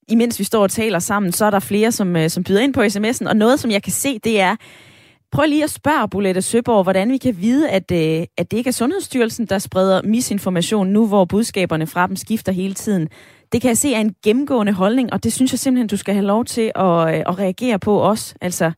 [0.08, 2.74] Imens vi står og taler sammen, så er der flere, som, øh, som byder ind
[2.74, 4.56] på sms'en, og noget, som jeg kan se, det er,
[5.32, 8.68] Prøv lige at spørge Bolette Søborg, hvordan vi kan vide, at, øh, at det ikke
[8.68, 13.08] er Sundhedsstyrelsen, der spreder misinformation nu, hvor budskaberne fra dem skifter hele tiden.
[13.52, 16.14] Det kan jeg se er en gennemgående holdning, og det synes jeg simpelthen, du skal
[16.14, 18.36] have lov til at, øh, at reagere på også.
[18.40, 18.72] Altså,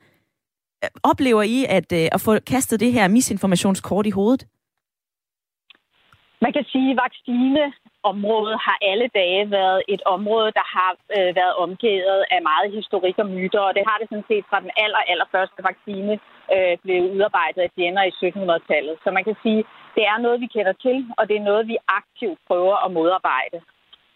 [1.03, 4.47] oplever I at, at få kastet det her misinformationskort i hovedet?
[6.43, 7.11] Man kan sige, at
[8.13, 13.17] område har alle dage været et område, der har øh, været omgivet af meget historik
[13.23, 16.15] og myter, og det har det sådan set fra den aller, allerførste vaccine
[16.55, 18.95] øh, blev udarbejdet af Jenner i 1700-tallet.
[19.05, 19.61] Så man kan sige,
[19.97, 23.59] det er noget, vi kender til, og det er noget, vi aktivt prøver at modarbejde.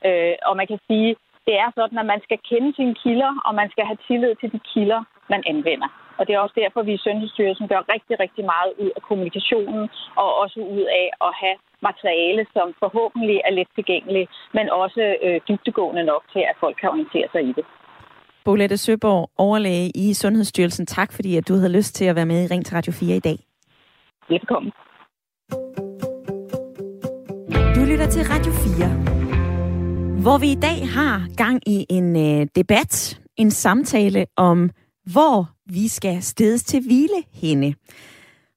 [0.09, 1.11] Øh, og man kan sige,
[1.46, 4.52] det er sådan, at man skal kende sine kilder, og man skal have tillid til
[4.55, 5.00] de kilder,
[5.33, 5.88] man anvender.
[6.18, 9.85] Og det er også derfor, vi i Sundhedsstyrelsen gør rigtig, rigtig meget ud af kommunikationen,
[10.22, 11.57] og også ud af at have
[11.88, 16.88] materiale, som forhåbentlig er let tilgængeligt, men også øh, dybtegående nok til, at folk kan
[16.95, 17.64] orientere sig i det.
[18.45, 20.87] Bolette Søborg, overlæge i Sundhedsstyrelsen.
[20.87, 23.16] Tak fordi, at du havde lyst til at være med i Ring til Radio 4
[23.16, 23.38] i dag.
[24.29, 24.73] Velkommen.
[27.77, 33.21] Du lytter til Radio 4, hvor vi i dag har gang i en øh, debat,
[33.37, 34.71] en samtale om,
[35.12, 37.75] hvor vi skal stedes til hvile henne.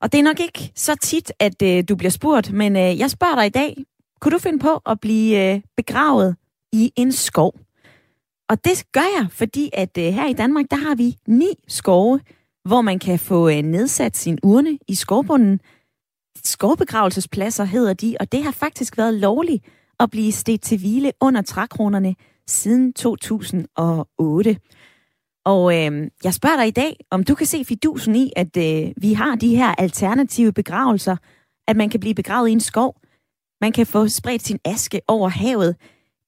[0.06, 3.10] Og det er nok ikke så tit, at øh, du bliver spurgt, men øh, jeg
[3.12, 3.76] spørger dig i dag,
[4.22, 6.36] kunne du finde på at blive øh, begravet
[6.74, 7.54] i en skov?
[8.50, 12.20] Og det gør jeg, fordi at øh, her i Danmark, der har vi ni skove,
[12.66, 15.60] hvor man kan få øh, nedsat sin urne i skovbunden.
[16.44, 19.66] Skovbegravelsespladser hedder de, og det har faktisk været lovligt
[20.00, 22.16] at blive stedt til hvile under trækronerne
[22.48, 24.58] siden 2008.
[25.46, 28.92] Og øh, jeg spørger dig i dag, om du kan se fidusen i, at øh,
[28.98, 31.18] vi har de her alternative begravelser,
[31.68, 32.96] at man kan blive begravet i en skov,
[33.62, 35.76] man kan få spredt sin aske over havet,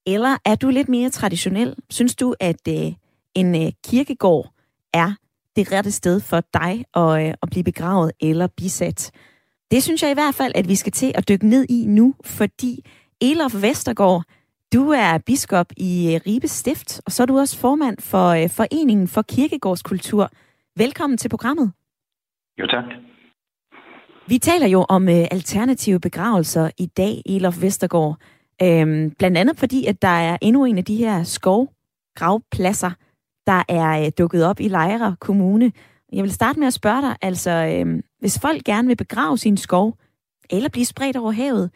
[0.07, 1.75] eller er du lidt mere traditionel?
[1.89, 2.93] Synes du, at øh,
[3.35, 4.53] en øh, kirkegård
[4.93, 5.11] er
[5.55, 9.11] det rette sted for dig at, øh, at blive begravet eller bisat?
[9.71, 12.15] Det synes jeg i hvert fald, at vi skal til at dykke ned i nu,
[12.25, 12.85] fordi
[13.21, 14.23] Elof Vestergaard,
[14.73, 18.49] du er biskop i øh, Ribe Stift, og så er du også formand for øh,
[18.49, 20.29] Foreningen for Kirkegårdskultur.
[20.77, 21.71] Velkommen til programmet.
[22.59, 22.83] Jo, tak.
[24.27, 28.17] Vi taler jo om øh, alternative begravelser i dag, Elof Vestergaard.
[28.61, 32.91] Øhm, blandt andet fordi, at der er endnu en af de her skovgravpladser,
[33.47, 35.71] der er øh, dukket op i Lejre Kommune.
[36.13, 39.57] Jeg vil starte med at spørge dig, altså øh, hvis folk gerne vil begrave sin
[39.57, 39.97] skov,
[40.49, 41.71] eller blive spredt over havet,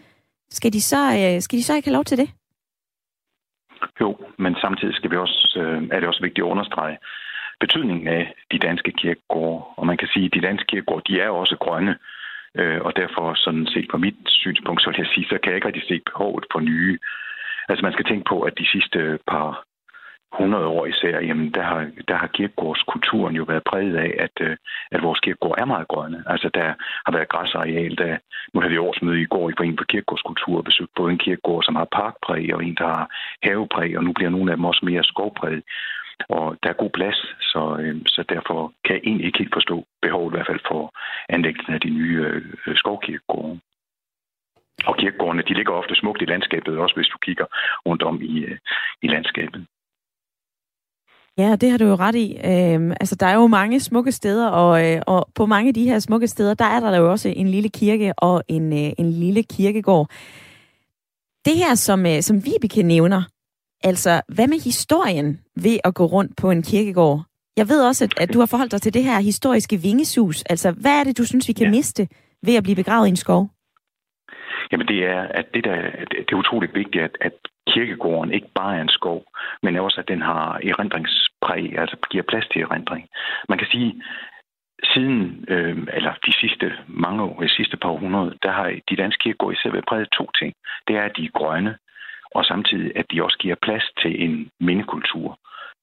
[0.49, 2.29] skal de så, øh, skal de så ikke have lov til det?
[4.01, 6.97] Jo, men samtidig skal vi også, øh, er det også vigtigt at understrege
[7.59, 9.63] betydningen af de danske kirkegårde.
[9.77, 11.95] Og man kan sige, at de danske kirkegårde, de er også grønne.
[12.59, 15.55] Øh, og derfor sådan set på mit synspunkt, så vil jeg sige, så kan jeg
[15.55, 16.99] ikke rigtig se behovet for nye.
[17.69, 19.63] Altså man skal tænke på, at de sidste par
[20.33, 24.57] 100 år især, jamen der har, der har kirkegårdskulturen jo været præget af, at, øh,
[24.91, 26.23] at vores kirkegård er meget grønne.
[26.27, 26.73] Altså der
[27.05, 28.17] har været græsareal, der,
[28.53, 31.63] nu havde vi årsmøde i går i Foreningen for Kirkegårdskultur og besøgt både en kirkegård,
[31.63, 33.07] som har parkpræg, og en, der har
[33.43, 35.61] havepræg, og nu bliver nogle af dem også mere skovpræg.
[36.29, 39.85] Og der er god plads, så, øh, så derfor kan jeg egentlig ikke helt forstå
[40.01, 40.93] behovet i hvert fald for
[41.29, 42.17] anlæggelsen af de nye
[42.67, 43.59] øh, skovkirkegårde.
[44.85, 47.45] Og kirkegårdene, de ligger ofte smukt i landskabet, også hvis du kigger
[47.85, 48.57] rundt om i, øh,
[49.01, 49.65] i landskabet.
[51.37, 52.37] Ja, det har du jo ret i.
[52.45, 55.83] Øhm, altså, der er jo mange smukke steder, og, øh, og på mange af de
[55.83, 59.11] her smukke steder, der er der jo også en lille kirke og en, øh, en
[59.11, 60.09] lille kirkegård.
[61.45, 63.23] Det her, som, øh, som Vibeke nævner,
[63.83, 67.21] altså, hvad med historien ved at gå rundt på en kirkegård?
[67.57, 70.43] Jeg ved også, at, at du har forholdt dig til det her historiske vingesus.
[70.43, 71.71] Altså, hvad er det, du synes, vi kan ja.
[71.71, 72.07] miste
[72.43, 73.49] ved at blive begravet i en skov?
[74.71, 75.75] Jamen det er, at det, der,
[76.11, 77.33] det er utroligt vigtigt, at, at
[77.67, 79.23] kirkegården ikke bare er en skov,
[79.63, 83.07] men også, at den har erindringspræg, altså giver plads til erindring.
[83.49, 84.03] Man kan sige,
[84.93, 89.23] siden, øh, eller de sidste mange år, de sidste par århundrede, der har de danske
[89.23, 90.53] kirkegårde især været præget to ting.
[90.87, 91.77] Det er, at de er grønne,
[92.35, 95.37] og samtidig, at de også giver plads til en mindekultur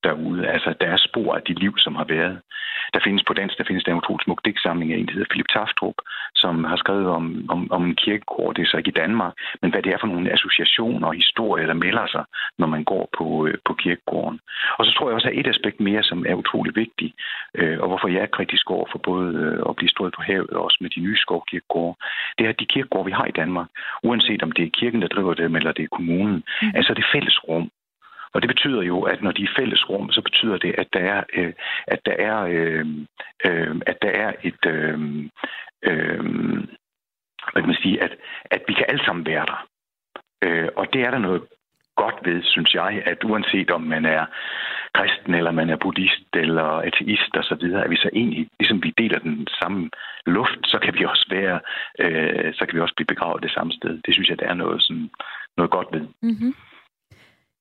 [0.05, 0.49] derude.
[0.49, 2.41] Altså, der er spor af de liv, som har været.
[2.95, 5.31] Der findes på dansk, der findes der en utrolig smuk digtsamling af en, der hedder
[5.31, 5.95] Philip Taftrup,
[6.35, 8.55] som har skrevet om, om, om en kirkegård.
[8.55, 9.33] Det er så ikke i Danmark,
[9.63, 12.25] men hvad det er for nogle associationer og historier, der melder sig,
[12.59, 14.41] når man går på, øh, på kirkegården.
[14.79, 17.15] Og så tror jeg også, at et aspekt mere, som er utrolig vigtigt,
[17.55, 20.51] øh, og hvorfor jeg er kritisk over for både øh, at blive stået på havet
[20.51, 21.99] og også med de nye skovkirkegårde,
[22.39, 23.69] det er, at de kirkegårde, vi har i Danmark,
[24.03, 26.73] uanset om det er kirken, der driver dem, eller det er kommunen, mm.
[26.75, 27.71] altså det fælles rum,
[28.39, 31.01] og det betyder jo, at når de er fælles rum, så betyder det, at der
[31.01, 31.53] er, øh,
[31.87, 32.87] at der er, øh,
[33.47, 34.99] øh, at der er et, øh,
[35.83, 36.25] øh,
[37.53, 38.13] hvad kan man sige, at,
[38.45, 39.67] at vi kan alle sammen være der.
[40.45, 41.43] Øh, og det er der noget
[41.97, 44.27] godt ved, synes jeg, at uanset om man er
[44.95, 48.83] kristen, eller man er buddhist, eller ateist og så videre, at vi så egentlig, ligesom
[48.83, 49.91] vi deler den samme
[50.27, 51.61] luft, så kan vi også være,
[52.05, 54.01] øh, så kan vi også blive begravet det samme sted.
[54.07, 55.11] Det synes jeg, der er noget, sådan,
[55.57, 56.07] noget godt ved.
[56.23, 56.55] Mm-hmm.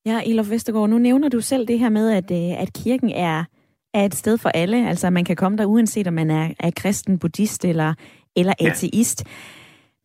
[0.08, 3.44] Ja, Elof Vestergaard, nu nævner du selv det her med, at, øh, at kirken er,
[3.94, 4.90] er et sted for alle.
[4.90, 7.94] Altså, man kan komme der uanset om man er, er kristen, buddhist eller,
[8.36, 9.24] eller ateist.
[9.26, 9.32] Ja.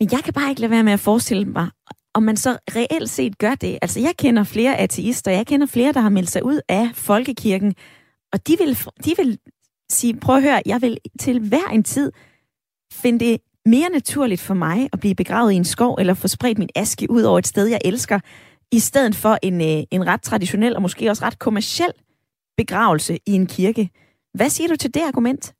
[0.00, 1.68] Men jeg kan bare ikke lade være med at forestille mig,
[2.14, 3.78] om man så reelt set gør det.
[3.82, 7.74] Altså, jeg kender flere ateister, jeg kender flere, der har meldt sig ud af folkekirken,
[8.32, 9.38] og de vil, de vil
[9.90, 12.12] sige, prøv at høre, jeg vil til hver en tid
[12.92, 16.58] finde det mere naturligt for mig at blive begravet i en skov, eller få spredt
[16.58, 18.18] min aske ud over et sted, jeg elsker,
[18.72, 21.92] i stedet for en, øh, en ret traditionel og måske også ret kommersiel
[22.56, 23.90] begravelse i en kirke.
[24.34, 25.54] Hvad siger du til det argument?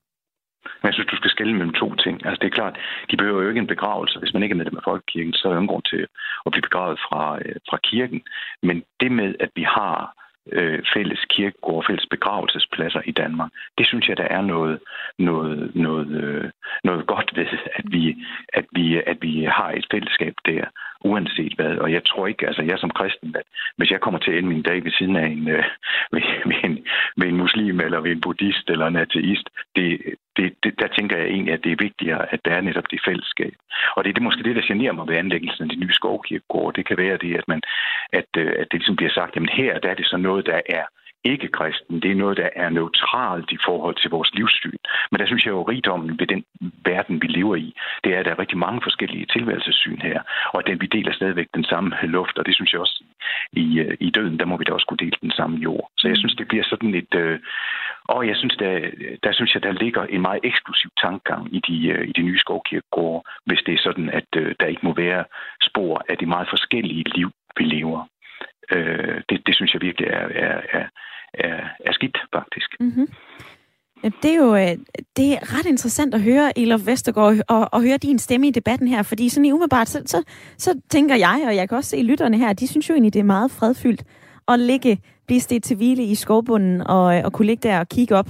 [0.83, 2.27] Jeg synes, du skal skille mellem to ting.
[2.27, 2.79] Altså, det er klart,
[3.11, 4.19] de behøver jo ikke en begravelse.
[4.19, 6.07] Hvis man ikke er medlem af folkekirken, så er der ingen grund til
[6.47, 8.23] at blive begravet fra, øh, fra kirken.
[8.63, 10.15] Men det med, at vi har
[10.53, 13.51] øh, fælles kirkegård, fælles begravelsespladser i Danmark.
[13.79, 14.79] Det synes jeg, der er noget,
[15.19, 16.51] noget, noget, øh,
[16.85, 20.65] noget godt ved, at vi, at, vi, at vi har et fællesskab der,
[21.05, 21.77] uanset hvad.
[21.77, 24.49] Og jeg tror ikke, altså jeg som kristen, at hvis jeg kommer til at ende
[24.49, 25.65] min dag ved siden af en, øh,
[26.13, 26.87] ved, ved, en,
[27.17, 29.89] ved en muslim, eller ved en buddhist, eller en ateist, det,
[30.37, 33.01] det, det, der tænker jeg egentlig, at det er vigtigere, at der er netop det
[33.09, 33.55] fællesskab.
[33.97, 36.77] Og det er det måske det, der generer mig ved anlæggelsen af de nye skovkirkegårde.
[36.77, 37.63] Det kan være det, at, man,
[38.13, 40.61] at, øh, at det ligesom bliver sagt, jamen her der er det så noget, der
[40.79, 40.85] er
[41.25, 42.03] ikke-kristen.
[42.03, 44.79] Det er noget, der er neutralt i forhold til vores livssyn.
[45.11, 46.45] Men der synes jeg jo, rigdommen ved den
[46.85, 50.23] verden, vi lever i, det er, at der er rigtig mange forskellige tilværelsessyn her,
[50.55, 53.05] og at vi deler stadigvæk den samme luft, og det synes jeg også,
[53.53, 53.67] i,
[54.01, 55.91] i døden, der må vi da også kunne dele den samme jord.
[55.99, 57.15] Så jeg synes, det bliver sådan et...
[57.15, 57.39] Øh,
[58.05, 58.91] og jeg synes, der,
[59.23, 62.39] der synes jeg, der ligger en meget eksklusiv tankegang i de, øh, i de nye
[62.39, 65.25] skovkirkegårde, hvis det er sådan, at øh, der ikke må være
[65.63, 68.07] spor af de meget forskellige liv, vi lever.
[68.73, 70.87] Øh, det, det synes jeg virkelig er, er, er,
[71.35, 72.71] er, er skidt, faktisk.
[72.81, 73.09] Mm-hmm.
[74.23, 74.77] Det er jo øh,
[75.17, 78.89] det er ret interessant at høre, Elof Vestergaard, og, og høre din stemme i debatten
[78.89, 80.23] her, fordi sådan i umiddelbart, så, så,
[80.59, 83.21] så tænker jeg, og jeg kan også se lytterne her, de synes jo egentlig, det
[83.21, 84.03] er meget fredfyldt
[84.49, 88.17] at ligge, blive stedt til hvile i skovbunden, og, og kunne ligge der og kigge
[88.17, 88.29] op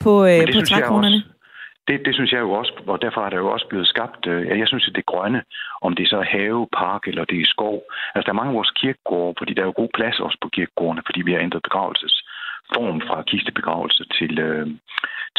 [0.00, 1.22] på, øh, på trækronerne.
[1.88, 4.58] Det, det synes jeg jo også, og derfor er der jo også blevet skabt, øh,
[4.58, 5.42] jeg synes, at det grønne,
[5.82, 7.82] om det så er have, park eller det er skov.
[8.14, 10.48] Altså, der er mange af vores kirkegårde, fordi der er jo god plads også på
[10.48, 14.66] kirkegårdene, fordi vi har ændret begravelsesform fra kistebegravelse til, øh,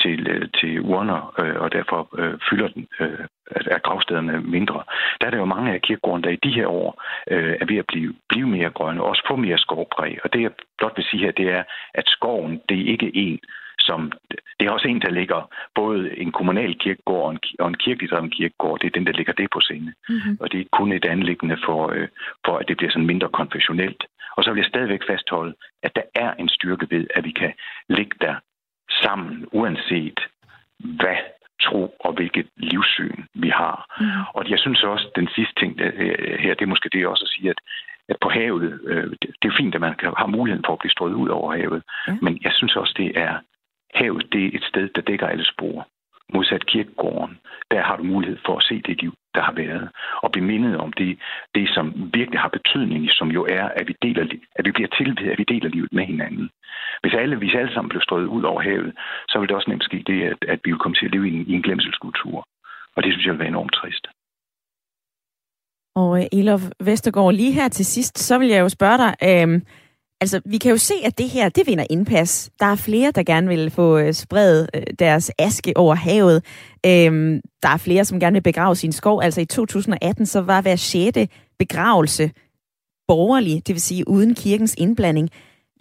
[0.02, 3.26] til, øh, til urner, øh, og derfor øh, fylder den, øh,
[3.76, 4.84] er gravstederne mindre.
[5.22, 7.78] Der er der jo mange af kirkegårdene, der i de her år øh, er ved
[7.78, 10.20] at blive, blive mere grønne, og også få mere skovpræg.
[10.24, 13.40] Og det jeg blot vil sige her, det er, at skoven, det er ikke en
[13.88, 14.12] som
[14.60, 18.30] det er også en, der ligger både en kommunal kirkegård og en, og en kirkedreven
[18.30, 18.80] kirkegård.
[18.80, 19.93] Det er den, der ligger det på scene.
[20.10, 20.38] Mm-hmm.
[20.39, 22.08] Og det er kun et anlæggende for, øh,
[22.46, 24.04] for, at det bliver sådan mindre konfessionelt.
[24.38, 27.54] Og så vil jeg stadigvæk fastholde, at der er en styrke ved, at vi kan
[27.89, 28.36] ligge der
[29.02, 30.19] sammen, uanset
[30.80, 31.17] hvad
[31.62, 33.78] tro og hvilket livssyn vi har.
[34.00, 34.06] Mm.
[34.34, 37.34] Og jeg synes også, den sidste ting øh, her, det er måske det også at
[37.36, 37.60] sige, at,
[38.10, 40.91] at på havet, øh, det er fint, at man kan have muligheden for at blive
[40.91, 42.17] strøget ud over havet, ja.
[42.22, 43.34] men jeg synes også, det er
[43.96, 45.88] havet det er et sted, der dækker alle spor.
[46.34, 47.38] Modsat kirkegården,
[47.72, 49.90] der har du mulighed for at se det liv, der har været,
[50.24, 51.20] og blive mindet om det,
[51.56, 54.24] det som virkelig har betydning, som jo er, at vi, deler,
[54.56, 56.50] at vi bliver tilbedt, at vi deler livet med hinanden.
[57.02, 58.94] Hvis alle, hvis alle sammen blev strøget ud over havet,
[59.30, 61.30] så ville det også nemt ske det, at, at vi ville komme til at leve
[61.30, 62.48] i en, i en glemselskultur.
[62.96, 64.08] Og det synes jeg vil være enormt trist.
[65.96, 69.62] Og øh, Elof Vestergaard, lige her til sidst, så vil jeg jo spørge dig, øh,
[70.24, 72.52] Altså, vi kan jo se, at det her, det vinder indpas.
[72.60, 76.38] Der er flere, der gerne vil få øh, spredt øh, deres aske over havet.
[76.90, 79.22] Øhm, der er flere, som gerne vil begrave sin skov.
[79.24, 81.28] Altså i 2018, så var hver sjette
[81.60, 82.26] begravelse
[83.08, 85.30] borgerlig, det vil sige uden kirkens indblanding.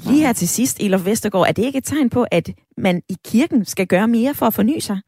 [0.06, 3.16] Lige her til sidst, Elof Vestergaard, er det ikke et tegn på, at man i
[3.30, 4.98] kirken skal gøre mere for at forny sig?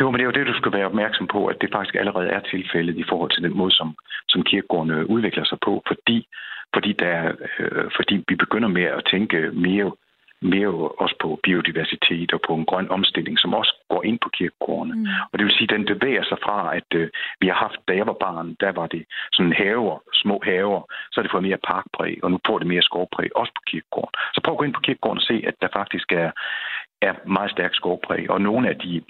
[0.00, 2.28] Jo, men det er jo det, du skal være opmærksom på, at det faktisk allerede
[2.36, 3.88] er tilfældet i forhold til den måde, som,
[4.28, 6.18] som kirkegårdene udvikler sig på, fordi,
[6.74, 9.92] fordi, der, øh, fordi vi begynder med at tænke mere
[10.42, 10.68] mere
[11.02, 14.94] også på biodiversitet og på en grøn omstilling, som også går ind på kirkegårdene.
[14.94, 15.06] Mm.
[15.32, 17.08] Og det vil sige, at den bevæger sig fra, at øh,
[17.40, 21.20] vi har haft, da jeg var barn, der var det sådan haver, små haver, så
[21.20, 24.14] er det fået mere parkpræg, og nu får det mere skovpræg, også på kirkegården.
[24.34, 26.30] Så prøv at gå ind på kirkegården og se, at der faktisk er,
[27.02, 29.02] er meget stærk skovpræg, og nogle af de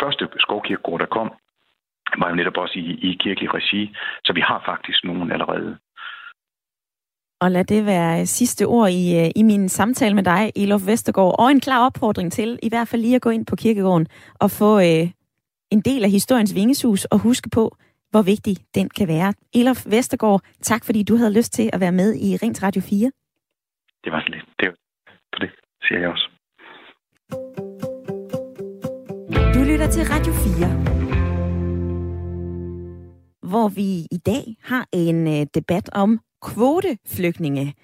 [0.00, 1.32] første skovkirkegård, der kom,
[2.18, 5.78] var jo netop også i, i kirkelig regi, så vi har faktisk nogen allerede.
[7.40, 11.36] Og lad det være sidste ord i, øh, i min samtale med dig, Elof Vestergaard,
[11.38, 14.06] og en klar opfordring til i hvert fald lige at gå ind på kirkegården
[14.40, 15.10] og få øh,
[15.70, 17.76] en del af historiens vingesus og huske på,
[18.10, 19.34] hvor vigtig den kan være.
[19.54, 23.12] Elof Vestergaard, tak fordi du havde lyst til at være med i Rings Radio 4.
[24.04, 24.44] Det var så lidt.
[24.60, 24.74] Det var
[25.32, 25.50] på det,
[25.82, 26.28] siger jeg også.
[29.54, 30.68] Du lytter til Radio 4,
[33.50, 37.74] hvor vi i dag har en øh, debat om kvoteflygtninge.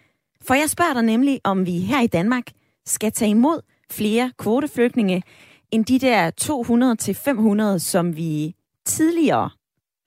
[0.46, 2.44] For jeg spørger dig nemlig, om vi her i Danmark
[2.84, 5.22] skal tage imod flere kvoteflygtninge
[5.70, 6.30] end de der
[7.76, 9.50] 200-500, som vi tidligere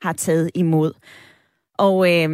[0.02, 0.92] har taget imod.
[1.78, 2.30] Og øh,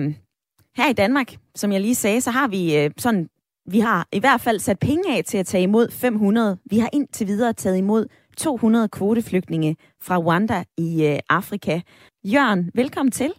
[0.78, 3.30] her i Danmark, som jeg lige sagde, så har vi øh, sådan,
[3.66, 6.58] vi har i hvert fald sat penge af til at tage imod 500.
[6.72, 8.06] Vi har indtil videre taget imod
[8.38, 11.82] 200 kvoteflygtninge fra Rwanda i øh, Afrika.
[12.26, 13.32] Jørgen, velkommen til.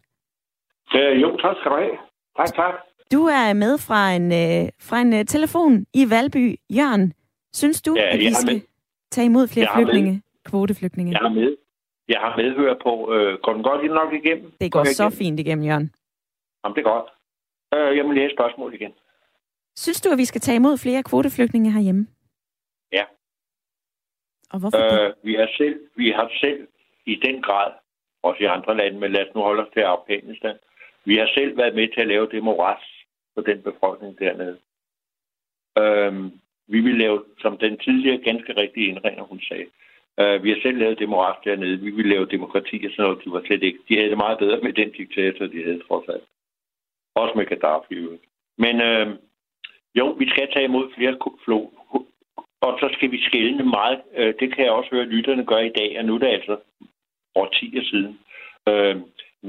[0.95, 2.14] Ja, jo, tak skal du have.
[2.37, 2.75] Tak, tak.
[3.13, 6.57] Du er med fra en, øh, fra en uh, telefon i Valby.
[6.79, 7.13] Jørgen,
[7.53, 8.61] synes du, ja, at vi skal med.
[9.11, 10.21] tage imod flere flygtninge, med.
[10.51, 11.13] kvoteflygtninge?
[11.13, 11.57] Jeg har med.
[12.09, 12.93] Jeg har medhør på.
[13.15, 14.53] Øh, går den godt nok igennem?
[14.61, 15.19] Det går, går så igennem?
[15.19, 15.91] fint igennem, Jørgen.
[16.65, 17.09] Jamen, det er godt.
[17.75, 18.93] Øh, jeg må læse spørgsmål igen.
[19.77, 22.07] Synes du, at vi skal tage imod flere kvoteflygtninge herhjemme?
[22.93, 23.05] Ja.
[24.53, 25.15] Og hvorfor øh, det?
[25.23, 26.69] Vi har, selv, vi har selv
[27.07, 27.73] i den grad,
[28.23, 30.57] også i andre lande, men lad os nu holde os til Afghanistan,
[31.05, 32.85] vi har selv været med til at lave det moras
[33.35, 34.59] for den befolkning dernede.
[35.79, 36.33] Øhm,
[36.67, 39.67] vi vil lave, som den tidligere ganske rigtige indringer, hun sagde,
[40.21, 41.81] øh, vi har selv lavet det moras dernede.
[41.81, 43.25] Vi vil lave demokrati og sådan noget.
[43.25, 43.79] De var slet ikke.
[43.89, 46.25] De havde det meget bedre med den diktator, de havde trods alt.
[47.15, 47.97] Også med Gaddafi.
[48.59, 49.07] Men øh,
[49.95, 51.73] jo, vi skal tage imod flere flå.
[52.61, 54.01] Og så skal vi skælne meget.
[54.17, 56.27] Øh, det kan jeg også høre, at lytterne gør i dag, og nu er det
[56.27, 56.57] altså
[57.35, 58.19] årtier siden.
[58.69, 58.97] Øh,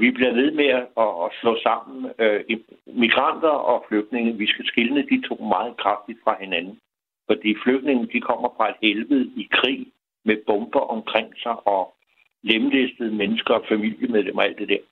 [0.02, 0.88] vi bliver ved med at,
[1.26, 2.44] at slå sammen øh,
[2.86, 4.38] migranter og flygtninge.
[4.38, 6.80] Vi skal skille de to meget kraftigt fra hinanden.
[7.28, 9.88] Fordi flygtninge, de kommer fra et helvede i krig
[10.26, 11.96] med bomber omkring sig og
[12.44, 14.84] lemlæstede mennesker og familiemedlemmer og alt det der.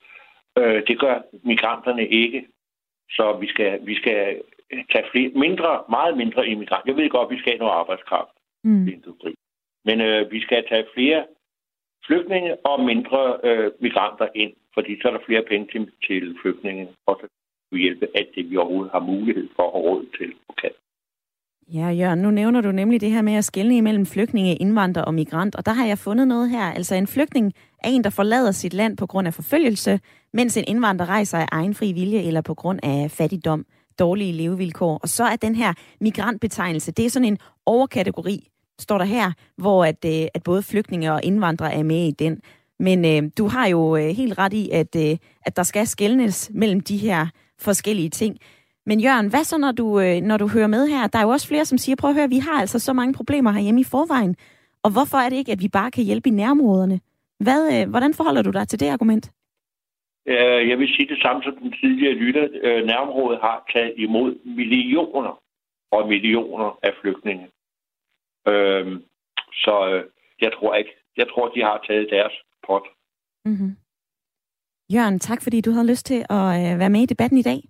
[0.58, 2.46] Øh, det gør migranterne ikke.
[3.10, 4.42] Så vi skal, vi skal
[4.92, 6.92] tage flere, mindre, meget mindre immigranter.
[6.92, 8.88] Jeg ved godt, vi skal have noget arbejdskraft mm.
[8.88, 9.34] industri.
[9.84, 11.26] Men øh, vi skal tage flere
[12.06, 16.88] flygtninge og mindre øh, migranter ind fordi så er der flere penge til, til flygtninge,
[17.06, 17.26] og så
[17.72, 20.70] vi hjælpe alt det, vi overhovedet har mulighed for at råd til og kan.
[21.72, 25.14] Ja, Jørgen, nu nævner du nemlig det her med at skelne imellem flygtninge, indvandrere og
[25.14, 26.64] migrant, og der har jeg fundet noget her.
[26.64, 27.52] Altså en flygtning
[27.84, 30.00] er en, der forlader sit land på grund af forfølgelse,
[30.32, 33.66] mens en indvandrer rejser af egen fri vilje eller på grund af fattigdom,
[33.98, 34.98] dårlige levevilkår.
[35.02, 39.84] Og så er den her migrantbetegnelse, det er sådan en overkategori, står der her, hvor
[39.84, 42.40] at, øh, at både flygtninge og indvandrere er med i den.
[42.78, 46.50] Men øh, du har jo øh, helt ret i, at, øh, at der skal skældnes
[46.54, 47.26] mellem de her
[47.60, 48.38] forskellige ting.
[48.86, 51.06] Men Jørgen, hvad så, når du, øh, når du hører med her?
[51.06, 53.14] Der er jo også flere, som siger, prøv at høre, vi har altså så mange
[53.14, 54.36] problemer herhjemme i forvejen.
[54.82, 57.00] Og hvorfor er det ikke, at vi bare kan hjælpe i nærområderne?
[57.40, 59.30] Hvad, øh, hvordan forholder du dig til det argument?
[60.70, 62.48] Jeg vil sige det samme som den tidligere lytter.
[62.62, 65.40] Øh, nærområdet har taget imod millioner
[65.90, 67.46] og millioner af flygtninge.
[68.48, 68.86] Øh,
[69.52, 70.04] så øh,
[70.40, 72.32] jeg tror ikke, jeg tror, de har taget deres
[72.66, 72.86] pot.
[73.44, 73.76] Mm-hmm.
[74.94, 77.60] Jørgen, tak fordi du havde lyst til at øh, være med i debatten i dag.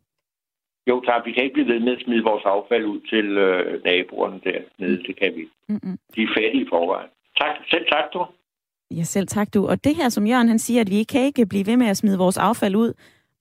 [0.88, 3.84] Jo tak, vi kan ikke blive ved med at smide vores affald ud til øh,
[3.84, 5.44] naboerne dernede, det kan vi.
[5.68, 5.98] Mm-hmm.
[6.16, 7.10] De er fattige i forvejen.
[7.40, 8.26] Tak, selv tak du.
[8.90, 9.66] Ja, selv tak du.
[9.68, 11.96] Og det her, som Jørgen han siger, at vi kan ikke blive ved med at
[11.96, 12.92] smide vores affald ud,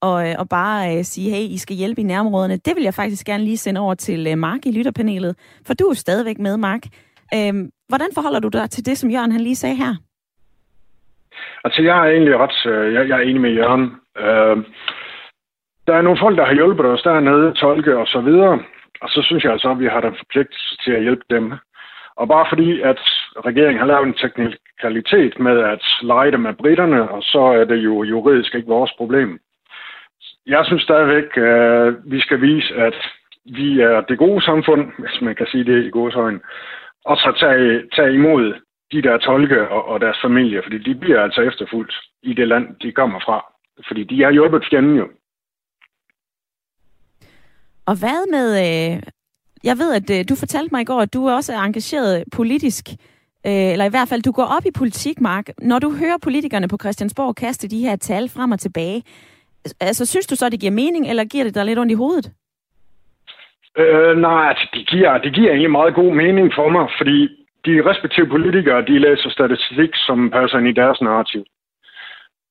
[0.01, 2.57] og, øh, og bare øh, sige, hey, I skal hjælpe i nærområderne.
[2.57, 5.85] Det vil jeg faktisk gerne lige sende over til øh, Mark i lytterpanelet, for du
[5.85, 6.83] er stadigvæk med, Mark.
[7.33, 7.53] Øh,
[7.87, 9.95] hvordan forholder du dig til det, som Jørgen han lige sagde her?
[11.63, 12.71] Altså, jeg er egentlig ret...
[12.71, 13.95] Øh, jeg, jeg er enig med Jørgen.
[14.17, 14.57] Øh,
[15.87, 18.59] der er nogle folk, der har hjulpet os dernede, tolke og så videre.
[19.01, 21.53] Og så synes jeg altså, at vi har den forpligtelse til at hjælpe dem.
[22.15, 23.01] Og bare fordi, at
[23.45, 27.77] regeringen har lavet en teknikalitet med at lege dem med britterne, og så er det
[27.77, 29.39] jo juridisk ikke vores problem.
[30.47, 32.95] Jeg synes stadigvæk, at vi skal vise, at
[33.45, 36.39] vi er det gode samfund, hvis man kan sige det i gode øjne,
[37.05, 38.53] og så tage, tage imod
[38.93, 42.65] de der tolke og, og deres familie, fordi de bliver altså efterfulgt i det land,
[42.81, 43.45] de kommer fra.
[43.87, 45.07] Fordi de har hjulpet fjenden jo.
[47.85, 48.47] Og hvad med...
[48.65, 49.03] Øh,
[49.63, 52.85] jeg ved, at øh, du fortalte mig i går, at du også er engageret politisk,
[53.47, 55.49] øh, eller i hvert fald, du går op i politik, Mark.
[55.61, 59.03] Når du hører politikerne på Christiansborg kaste de her tal frem og tilbage,
[59.79, 62.31] altså synes du så, det giver mening, eller giver det dig lidt ondt i hovedet?
[63.77, 67.89] Øh, nej, altså, det giver, det giver egentlig meget god mening for mig, fordi de
[67.89, 71.45] respektive politikere, de læser statistik, som passer ind i deres narrativ.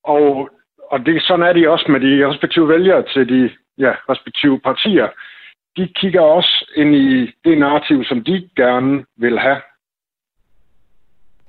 [0.04, 0.50] Og,
[0.90, 5.08] og det, sådan er det også med de respektive vælgere til de ja, respektive partier.
[5.76, 9.60] De kigger også ind i det narrativ, som de gerne vil have.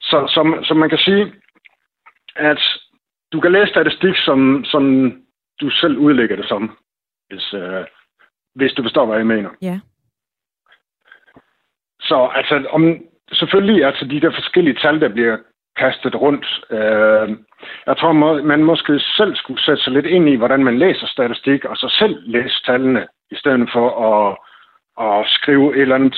[0.01, 1.33] Så, så, så man kan sige,
[2.35, 2.61] at
[3.31, 5.13] du kan læse statistik, som, som
[5.61, 6.77] du selv udlægger det som,
[7.29, 7.85] hvis, øh,
[8.55, 9.49] hvis du forstår, hvad jeg mener.
[9.61, 9.79] Ja.
[11.99, 13.01] Så altså, om,
[13.33, 15.37] selvfølgelig altså de der forskellige tal, der bliver
[15.77, 16.45] kastet rundt.
[16.69, 17.37] Øh,
[17.87, 18.11] jeg tror,
[18.41, 21.95] man måske selv skulle sætte sig lidt ind i, hvordan man læser statistik, og så
[21.99, 24.37] selv læse tallene, i stedet for at,
[25.05, 26.17] at skrive et eller andet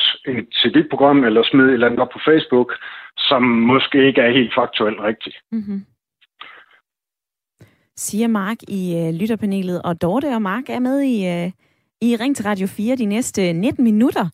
[0.61, 2.73] til dit program, eller smide et eller andet op på Facebook,
[3.17, 5.35] som måske ikke er helt faktuelt rigtigt.
[5.51, 5.85] Mm-hmm.
[7.97, 11.51] Siger Mark i øh, lytterpanelet, og Dorte og Mark er med i, øh,
[12.01, 14.29] i Ring til Radio 4 de næste 19 minutter.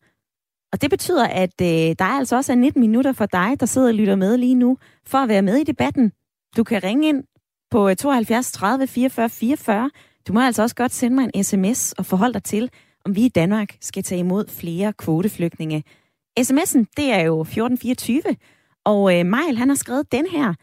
[0.72, 3.66] Og det betyder, at øh, der er altså også er 19 minutter for dig, der
[3.66, 6.12] sidder og lytter med lige nu, for at være med i debatten.
[6.58, 7.24] Du kan ringe ind
[7.72, 9.92] på 72 30 44 44.
[10.28, 12.70] Du må altså også godt sende mig en sms og forholde dig til,
[13.06, 15.84] om vi i Danmark skal tage imod flere kvoteflygtninge.
[16.40, 18.22] SMS'en, det er jo 1424,
[18.86, 20.54] og øh, Mejl, han har skrevet den her.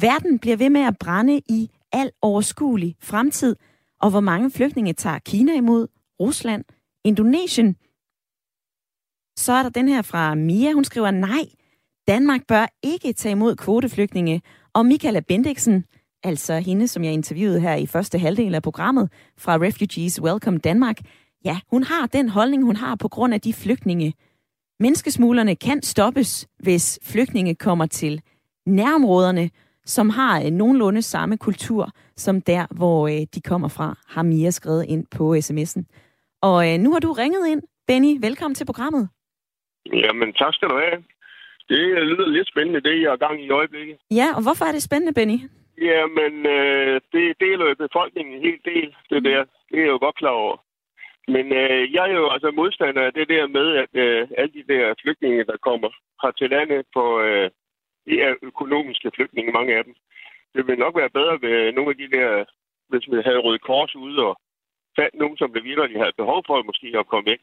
[0.00, 3.56] Verden bliver ved med at brænde i al overskuelig fremtid,
[4.00, 5.86] og hvor mange flygtninge tager Kina imod,
[6.20, 6.64] Rusland,
[7.04, 7.76] Indonesien,
[9.40, 10.72] så er der den her fra Mia.
[10.72, 11.44] Hun skriver, nej,
[12.08, 14.42] Danmark bør ikke tage imod kvoteflygtninge.
[14.74, 15.84] Og Michaela Bendiksen,
[16.22, 20.98] altså hende, som jeg interviewede her i første halvdel af programmet fra Refugees Welcome Danmark,
[21.44, 24.14] ja, hun har den holdning, hun har på grund af de flygtninge.
[24.80, 28.22] Menneskesmuglerne kan stoppes, hvis flygtninge kommer til
[28.66, 29.50] nærområderne,
[29.86, 34.50] som har øh, nogenlunde samme kultur som der, hvor øh, de kommer fra, har Mia
[34.50, 35.82] skrevet ind på sms'en.
[36.42, 37.62] Og øh, nu har du ringet ind.
[37.86, 39.08] Benny, velkommen til programmet.
[39.86, 41.04] Jamen, tak skal du have.
[41.68, 43.96] Det lyder lidt spændende, det jeg er gang i i øjeblikket.
[44.10, 45.38] Ja, og hvorfor er det spændende, Benny?
[45.88, 49.44] Jamen, øh, det deler jo befolkningen en hel del, det der.
[49.70, 50.56] Det er jeg jo godt klar over.
[51.34, 54.64] Men øh, jeg er jo altså modstander af det der med, at øh, alle de
[54.72, 55.90] der flygtninge, der kommer
[56.22, 57.50] har til landet på øh,
[58.06, 59.94] de er økonomiske flygtninge, mange af dem.
[60.54, 62.44] Det vil nok være bedre ved nogle af de der,
[62.88, 64.34] hvis vi havde Røde Kors ude og
[64.98, 67.42] fandt nogen, som det virkelig havde behov for måske at komme væk.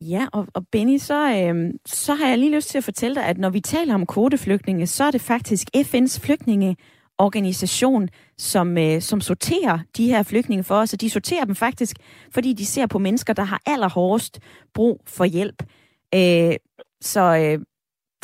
[0.00, 3.24] Ja, og, og Benny, så, øh, så har jeg lige lyst til at fortælle dig,
[3.24, 9.20] at når vi taler om kvoteflygtninge, så er det faktisk FN's flygtningeorganisation, som, øh, som
[9.20, 11.96] sorterer de her flygtninge for os, og de sorterer dem faktisk,
[12.30, 14.40] fordi de ser på mennesker, der har allerhårdest
[14.74, 15.62] brug for hjælp.
[16.14, 16.54] Øh,
[17.00, 17.64] så øh,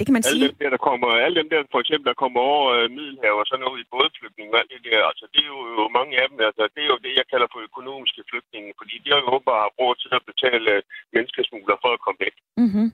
[0.01, 0.53] det kan man alle sige.
[0.53, 3.47] Dem der, der kommer, alle dem der, for eksempel, der kommer over øh, Middelhavet og
[3.49, 6.27] sådan noget i bådflygtning og alt det der, altså det er jo, jo mange af
[6.31, 9.29] dem, altså det er jo det, jeg kalder for økonomiske flygtninge, fordi de har jo
[9.35, 10.83] åbenbart har råd til at betale øh,
[11.15, 12.37] menneskesmugler for at komme væk.
[12.65, 12.89] Mm-hmm.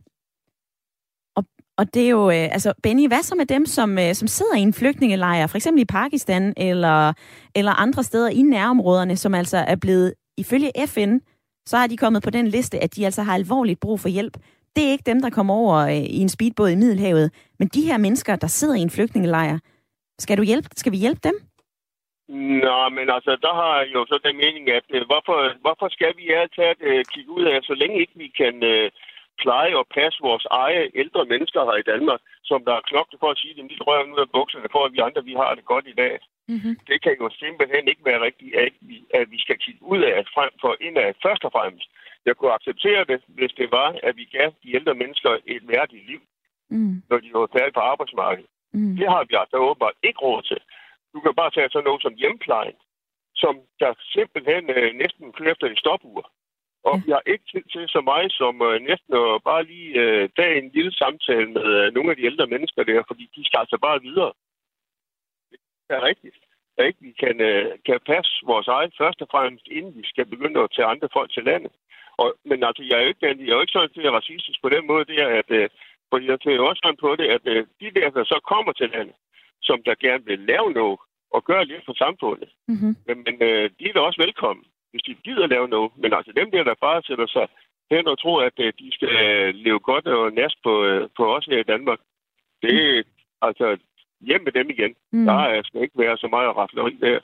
[1.39, 1.43] Og,
[1.81, 4.57] og det er jo, øh, altså Benny, hvad så med dem, som, øh, som sidder
[4.59, 6.99] i en flygtningelejr, for eksempel i Pakistan eller,
[7.59, 10.09] eller andre steder i nærområderne, som altså er blevet,
[10.43, 11.13] ifølge FN,
[11.71, 14.37] så har de kommet på den liste, at de altså har alvorligt brug for hjælp
[14.77, 17.27] det er ikke dem, der kommer over øh, i en speedbåd i Middelhavet.
[17.59, 19.59] Men de her mennesker, der sidder i en flygtningelejr,
[20.19, 21.37] skal, du hjælpe, skal vi hjælpe dem?
[22.67, 26.13] Nå, men altså, der har jeg jo så den mening, at øh, hvorfor, hvorfor skal
[26.17, 28.91] vi altid øh, kigge ud af, så længe ikke vi kan øh,
[29.43, 32.21] pleje og passe vores egne ældre mennesker her i Danmark,
[32.51, 34.93] som der er knoklet for at sige, at de rører ud af bukserne for, at
[34.95, 36.15] vi andre vi har det godt i dag.
[36.53, 36.75] Mm-hmm.
[36.91, 40.17] Det kan jo simpelthen ikke være rigtigt, at vi, at vi skal kigge ud af
[40.35, 41.89] frem for indad først og fremmest.
[42.27, 46.07] Jeg kunne acceptere det, hvis det var, at vi gav de ældre mennesker et værdigt
[46.07, 46.21] liv,
[46.71, 47.03] mm.
[47.11, 48.51] når de var færdige på arbejdsmarkedet.
[48.73, 48.97] Mm.
[48.97, 50.61] Det har vi altså åbenbart ikke råd til.
[51.13, 52.77] Du kan bare tage sådan noget som hjemplejen,
[53.43, 56.31] som der simpelthen øh, næsten kører efter et stopur.
[56.89, 57.03] Og ja.
[57.05, 60.59] vi har ikke tid til så meget som øh, næsten at bare lige øh, tage
[60.63, 63.79] en lille samtale med øh, nogle af de ældre mennesker der, fordi de skal altså
[63.87, 64.33] bare videre.
[65.87, 66.37] Det er rigtigt.
[66.79, 70.27] At ikke vi kan, øh, kan passe vores eget først og fremmest, inden vi skal
[70.27, 71.73] begynde at tage andre folk til landet.
[72.23, 74.69] Og, men altså, jeg er jo ikke, jeg er jo ikke sådan til racistisk på
[74.69, 75.69] den måde, det er, at, øh,
[76.11, 78.91] fordi jeg tænker også sådan på det, at øh, de der, der så kommer til
[78.91, 79.17] landet,
[79.63, 80.99] som der gerne vil lave noget
[81.37, 82.97] og gøre lidt for samfundet, mm-hmm.
[83.07, 85.93] men, men øh, de er da også velkommen, hvis de gider lave noget.
[85.97, 87.47] Men altså dem der, der bare sætter sig
[87.91, 91.37] hen og tror, at øh, de skal øh, leve godt og næst på, øh, på
[91.37, 92.01] os her i Danmark,
[92.63, 93.09] det er mm.
[93.43, 93.77] altså
[94.21, 94.95] hjem med dem igen.
[95.13, 95.25] Mm.
[95.27, 97.21] Der skal ikke være så meget rafleri der.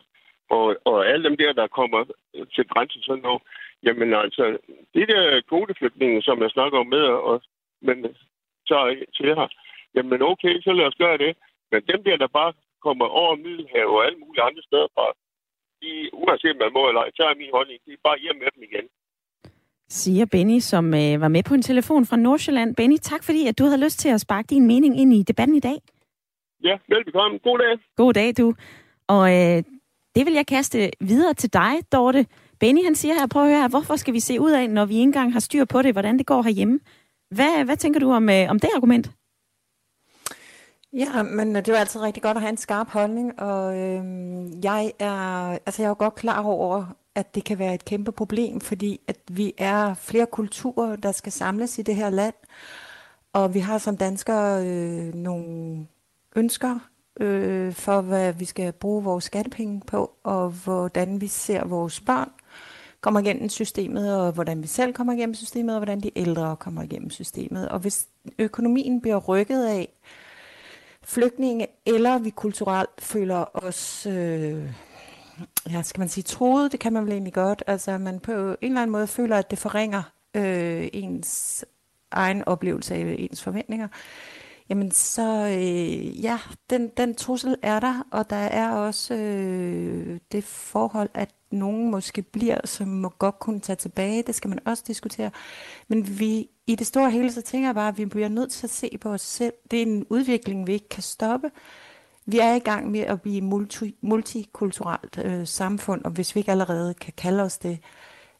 [0.51, 2.05] Og, og alle dem der, der kommer
[2.55, 3.43] til grænsen sådan noget,
[3.87, 4.45] jamen altså,
[4.95, 7.43] det der kvoteflygtninge, som jeg snakker om med, og,
[7.83, 7.97] men
[8.66, 8.76] så
[9.16, 9.49] til her,
[9.95, 11.33] jamen okay, så lad os gøre det.
[11.72, 12.53] Men dem der, der bare
[12.87, 15.07] kommer over Middelhavet og alle mulige andre steder fra,
[15.83, 15.91] de,
[16.22, 18.62] uanset man må eller ej, så er min holdning, de er bare hjem med dem
[18.68, 18.87] igen.
[19.89, 22.76] Siger Benny, som øh, var med på en telefon fra Nordsjælland.
[22.76, 25.57] Benny, tak fordi at du havde lyst til at sparke din mening ind i debatten
[25.57, 25.78] i dag.
[26.64, 27.39] Ja, velbekomme.
[27.39, 27.78] God dag.
[27.97, 28.55] God dag, du.
[29.09, 29.59] Og øh,
[30.14, 32.26] det vil jeg kaste videre til dig, Dorte.
[32.63, 34.85] Benny han siger her, prøv at høre her, hvorfor skal vi se ud af, når
[34.85, 36.81] vi ikke engang har styr på det, hvordan det går herhjemme?
[37.31, 39.11] Hvad, hvad tænker du om, øh, om det argument?
[40.93, 43.77] Ja, men øh, det er jo altid rigtig godt at have en skarp holdning, og
[43.79, 44.05] øh,
[44.65, 46.85] jeg er, altså jeg er jo godt klar over,
[47.15, 51.33] at det kan være et kæmpe problem, fordi at vi er flere kulturer, der skal
[51.33, 52.35] samles i det her land,
[53.33, 55.87] og vi har som danskere øh, nogle
[56.37, 56.79] ønsker
[57.21, 62.31] øh, for, hvad vi skal bruge vores skattepenge på, og hvordan vi ser vores børn
[63.03, 66.82] kommer igennem systemet, og hvordan vi selv kommer igennem systemet, og hvordan de ældre kommer
[66.82, 67.68] igennem systemet.
[67.68, 69.88] Og hvis økonomien bliver rykket af
[71.05, 74.72] flygtninge, eller vi kulturelt føler os, øh,
[75.70, 78.57] ja, skal man sige, troet, det kan man vel egentlig godt, altså man på en
[78.61, 80.03] eller anden måde føler, at det forringer
[80.34, 81.64] øh, ens
[82.11, 83.88] egen oplevelse af ens forventninger,
[84.68, 86.38] jamen så øh, ja,
[86.70, 92.22] den, den trussel er der, og der er også øh, det forhold, at nogen måske
[92.22, 94.22] bliver, som må godt kunne tage tilbage.
[94.22, 95.30] Det skal man også diskutere.
[95.88, 98.66] Men vi, i det store hele, så tænker jeg bare, at vi bliver nødt til
[98.66, 99.53] at se på os selv.
[99.70, 101.50] Det er en udvikling, vi ikke kan stoppe.
[102.26, 106.50] Vi er i gang med at blive multi, multikulturelt øh, samfund, og hvis vi ikke
[106.50, 107.78] allerede kan kalde os det,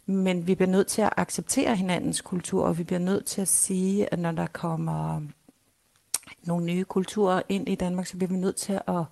[0.07, 3.49] men vi bliver nødt til at acceptere hinandens kultur, og vi bliver nødt til at
[3.49, 5.21] sige, at når der kommer
[6.47, 9.05] nogle nye kulturer ind i Danmark, så bliver vi nødt til at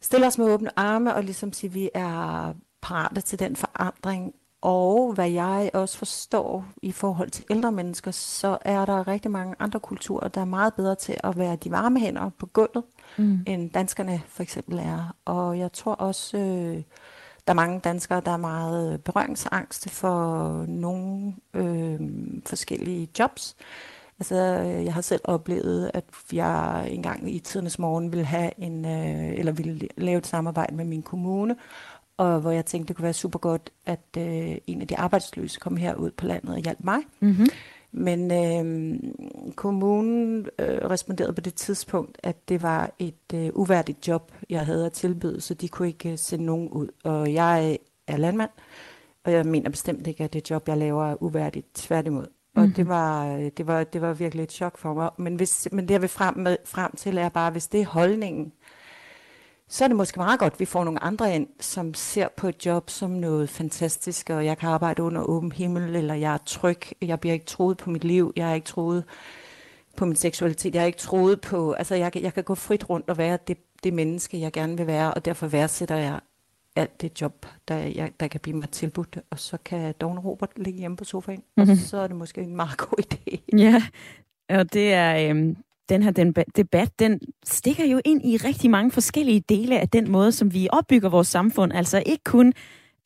[0.00, 4.34] stille os med åbne arme og ligesom sige, at vi er parate til den forandring.
[4.60, 9.54] Og hvad jeg også forstår i forhold til ældre mennesker, så er der rigtig mange
[9.58, 12.84] andre kulturer, der er meget bedre til at være de varme hænder på gulvet,
[13.18, 13.40] mm.
[13.46, 15.14] end danskerne for eksempel er.
[15.24, 16.82] Og jeg tror også, øh,
[17.46, 22.00] der er mange danskere, der er meget berøringsangste for nogle øh,
[22.46, 23.56] forskellige jobs.
[24.20, 24.34] Altså,
[24.84, 29.52] jeg har selv oplevet, at jeg engang i tidernes morgen ville have en, øh, eller
[29.52, 31.56] ville lave et samarbejde med min kommune,
[32.18, 35.60] og hvor jeg tænkte, det kunne være super godt, at øh, en af de arbejdsløse
[35.60, 36.98] kom herud på landet og hjalp mig.
[37.20, 37.46] Mm-hmm.
[37.92, 39.00] Men øh,
[39.54, 44.86] kommunen øh, responderede på det tidspunkt, at det var et øh, uværdigt job, jeg havde
[44.86, 46.88] at tilbyde, så de kunne ikke øh, sende nogen ud.
[47.04, 48.50] Og jeg er landmand,
[49.24, 51.66] og jeg mener bestemt ikke, at det job, jeg laver, er uværdigt.
[51.74, 52.26] Tværtimod.
[52.54, 52.74] Og mm-hmm.
[52.74, 55.10] det, var, det, var, det var virkelig et chok for mig.
[55.18, 57.86] Men, hvis, men det, jeg vil frem, med, frem til, er bare, hvis det er
[57.86, 58.52] holdningen,
[59.68, 62.48] så er det måske meget godt, at vi får nogle andre ind, som ser på
[62.48, 66.38] et job som noget fantastisk, og jeg kan arbejde under åben himmel, eller jeg er
[66.46, 69.04] tryg, jeg bliver ikke troet på mit liv, jeg er ikke troet
[69.96, 73.10] på min seksualitet, jeg er ikke troet på, altså jeg, jeg kan gå frit rundt
[73.10, 76.20] og være det, det menneske, jeg gerne vil være, og derfor værdsætter jeg
[76.76, 80.50] alt det job, der, jeg, der kan blive mig tilbudt, og så kan Dawn Robert
[80.56, 81.70] ligge hjemme på sofaen, mm-hmm.
[81.70, 81.84] og mhm.
[81.86, 83.38] så er det måske en meget god idé.
[83.58, 83.82] Ja,
[84.48, 85.56] og det er, øhm,
[85.88, 90.10] den her den debat, den stikker jo ind i rigtig mange forskellige dele af den
[90.10, 91.72] måde, som vi opbygger vores samfund.
[91.72, 92.46] Altså ikke kun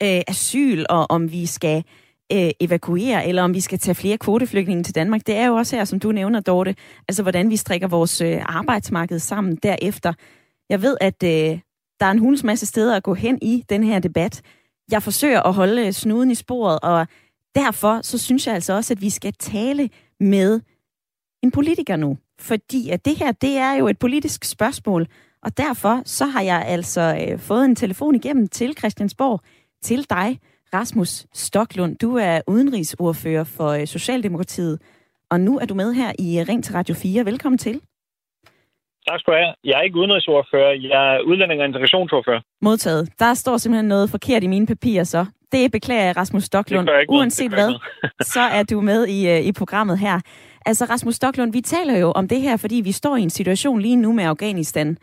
[0.03, 1.83] øh, asyl, og om vi skal
[2.31, 5.27] øh, evakuere, eller om vi skal tage flere kvoteflygtninge til Danmark.
[5.27, 6.75] Det er jo også her, som du nævner, Dorte,
[7.07, 10.13] altså hvordan vi strikker vores øh, arbejdsmarked sammen derefter.
[10.69, 11.59] Jeg ved, at øh,
[11.99, 14.41] der er en hulens masse steder at gå hen i den her debat.
[14.91, 17.07] Jeg forsøger at holde øh, snuden i sporet, og
[17.55, 20.61] derfor så synes jeg altså også, at vi skal tale med
[21.43, 22.17] en politiker nu.
[22.39, 25.07] Fordi at det her, det er jo et politisk spørgsmål,
[25.43, 29.41] og derfor så har jeg altså øh, fået en telefon igennem til Christiansborg,
[29.81, 30.39] til dig,
[30.73, 31.97] Rasmus Stoklund.
[31.97, 34.81] Du er udenrigsordfører for øh, Socialdemokratiet,
[35.31, 37.25] og nu er du med her i Ring til Radio 4.
[37.25, 37.81] Velkommen til.
[39.07, 39.53] Tak skal du have.
[39.63, 42.41] Jeg er ikke udenrigsordfører, jeg er udlænding- og integrationsordfører.
[42.61, 43.09] Modtaget.
[43.19, 45.25] Der står simpelthen noget forkert i mine papirer så.
[45.51, 46.89] Det beklager jeg, Rasmus Stoklund.
[47.09, 47.73] Uanset hvad,
[48.21, 50.19] så er du med i, øh, i programmet her.
[50.65, 53.81] Altså Rasmus Stoklund, vi taler jo om det her, fordi vi står i en situation
[53.81, 54.97] lige nu med Afghanistan.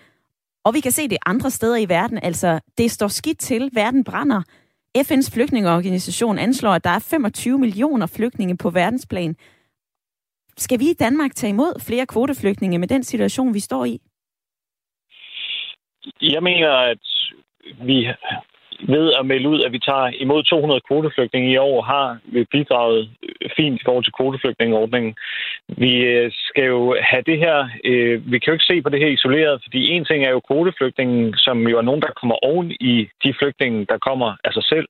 [0.64, 2.18] Og vi kan se det andre steder i verden.
[2.22, 3.70] Altså, det står skidt til.
[3.72, 4.42] Verden brænder.
[4.98, 9.36] FN's flygtningeorganisation anslår, at der er 25 millioner flygtninge på verdensplan.
[10.56, 14.00] Skal vi i Danmark tage imod flere kvoteflygtninge med den situation, vi står i?
[16.20, 16.98] Jeg mener, at
[17.86, 18.08] vi
[18.88, 23.10] ved at melde ud, at vi tager imod 200 kvoteflygtninge i år, har vi bidraget
[23.56, 25.14] fint i forhold til kvoteflygtningeordningen.
[25.68, 27.56] Vi øh, skal jo have det her,
[27.90, 30.46] øh, vi kan jo ikke se på det her isoleret, fordi en ting er jo
[30.48, 32.94] kvoteflygtningen, som jo er nogen, der kommer oven i
[33.24, 34.88] de flygtninge, der kommer af sig selv.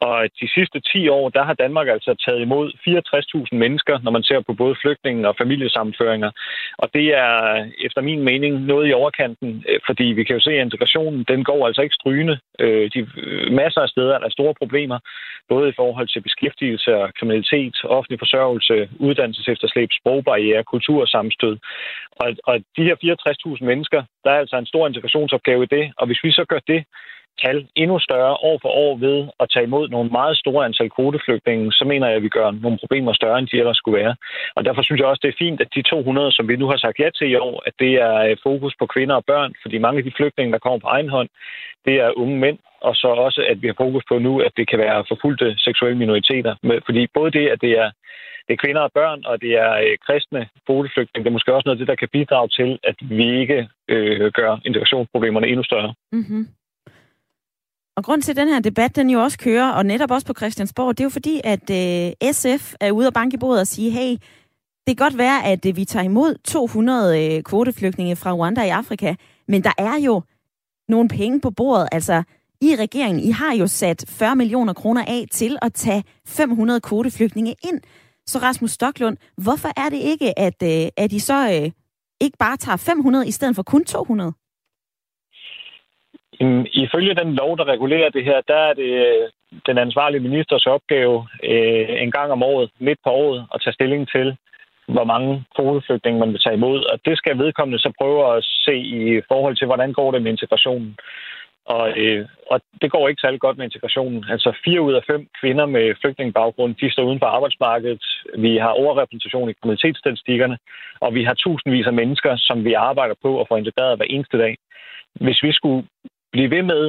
[0.00, 2.66] Og de sidste 10 år, der har Danmark altså taget imod
[3.52, 6.30] 64.000 mennesker, når man ser på både flygtninge og familiesammenføringer.
[6.78, 7.34] Og det er
[7.86, 11.44] efter min mening noget i overkanten, øh, fordi vi kan jo se, at integrationen, den
[11.44, 12.38] går altså ikke strygende.
[12.60, 14.98] Øh, de øh, masser af steder er der store problemer,
[15.48, 20.64] både i forhold til beskæftigelse og kriminalitet, offentlig forsørgelse, uddannelsesefterslæb, sprogbarriere,
[20.94, 21.56] kultursammenstød.
[22.22, 22.96] Og, og de her
[23.60, 26.60] 64.000 mennesker, der er altså en stor integrationsopgave i det, og hvis vi så gør
[26.72, 26.84] det,
[27.42, 31.72] tal endnu større år for år ved at tage imod nogle meget store antal kvoteflygtninge,
[31.72, 34.14] så mener jeg, at vi gør nogle problemer større, end de ellers skulle være.
[34.56, 36.76] Og derfor synes jeg også, det er fint, at de 200, som vi nu har
[36.76, 39.78] sagt ja til i år, at det er øh, fokus på kvinder og børn, fordi
[39.78, 41.28] mange af de flygtninge, der kommer på egen hånd,
[41.86, 44.68] det er unge mænd, og så også, at vi har fokus på nu, at det
[44.68, 46.54] kan være forfulgte seksuelle minoriteter.
[46.86, 47.90] Fordi både det, at det er
[48.46, 51.24] det er kvinder og børn, og det er øh, kristne kvoteflygtninge.
[51.24, 54.32] Det er måske også noget af det, der kan bidrage til, at vi ikke øh,
[54.32, 55.94] gør integrationsproblemerne endnu større.
[56.12, 56.48] Mm-hmm.
[57.96, 60.34] Og grund til, at den her debat, den jo også kører, og netop også på
[60.36, 63.66] Christiansborg, det er jo fordi, at øh, SF er ude og banke i bordet og
[63.66, 64.10] sige, hey,
[64.86, 68.68] det kan godt være, at øh, vi tager imod 200 øh, kvoteflygtninge fra Rwanda i
[68.68, 69.14] Afrika,
[69.48, 70.22] men der er jo
[70.88, 71.88] nogle penge på bordet.
[71.92, 72.22] Altså,
[72.60, 77.54] i regeringen, I har jo sat 40 millioner kroner af til at tage 500 kvoteflygtninge
[77.64, 77.80] ind.
[78.26, 81.70] Så Rasmus Stoklund, hvorfor er det ikke, at, øh, at I så øh,
[82.20, 84.32] ikke bare tager 500 i stedet for kun 200?
[86.72, 89.28] Ifølge den lov, der regulerer det her, der er det øh,
[89.66, 94.08] den ansvarlige ministers opgave øh, en gang om året, midt på året, at tage stilling
[94.08, 94.36] til,
[94.88, 96.84] hvor mange kvoteflygtninge man vil tage imod.
[96.84, 100.30] Og det skal vedkommende så prøve at se i forhold til, hvordan går det med
[100.30, 100.96] integrationen.
[101.66, 104.24] Og, øh, og det går ikke særlig godt med integrationen.
[104.30, 108.04] Altså fire ud af fem kvinder med flygtningebaggrund, de står uden for arbejdsmarkedet.
[108.38, 110.58] Vi har overrepræsentation i kriminalitetsstatistikkerne,
[111.00, 114.38] og vi har tusindvis af mennesker, som vi arbejder på at få integreret hver eneste
[114.38, 114.56] dag.
[115.14, 115.86] Hvis vi skulle
[116.34, 116.84] blive ved med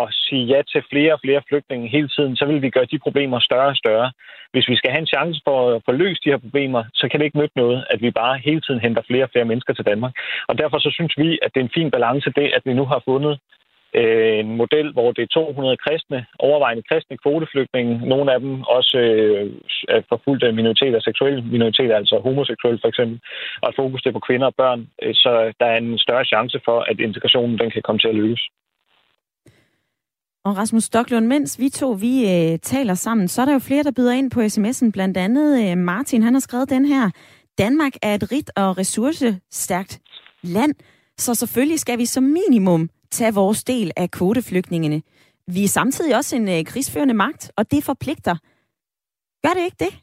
[0.00, 3.04] at sige ja til flere og flere flygtninge hele tiden, så vil vi gøre de
[3.06, 4.08] problemer større og større.
[4.52, 7.16] Hvis vi skal have en chance for at få løst de her problemer, så kan
[7.18, 9.88] det ikke nytte noget, at vi bare hele tiden henter flere og flere mennesker til
[9.90, 10.12] Danmark.
[10.48, 12.84] Og derfor så synes vi, at det er en fin balance det, at vi nu
[12.92, 13.34] har fundet
[14.00, 18.98] øh, en model, hvor det er 200 kristne, overvejende kristne kvoteflygtninge, nogle af dem også
[18.98, 19.46] øh,
[19.88, 23.20] er forfulgte minoriteter, seksuelle minoriteter, altså homoseksuelle for eksempel,
[23.62, 26.78] og fokus det på kvinder og børn, øh, så der er en større chance for,
[26.90, 28.44] at integrationen den kan komme til at lykkes.
[30.44, 33.82] Og Rasmus Stoklund, mens vi to vi øh, taler sammen, så er der jo flere,
[33.82, 34.90] der byder ind på sms'en.
[34.92, 37.10] Blandt andet øh, Martin, han har skrevet den her.
[37.58, 40.00] Danmark er et rigt og ressourcestærkt
[40.42, 40.74] land,
[41.16, 45.02] så selvfølgelig skal vi som minimum tage vores del af kvoteflygtningene.
[45.54, 48.36] Vi er samtidig også en øh, krigsførende magt, og det forpligter.
[49.44, 49.94] Gør det ikke det?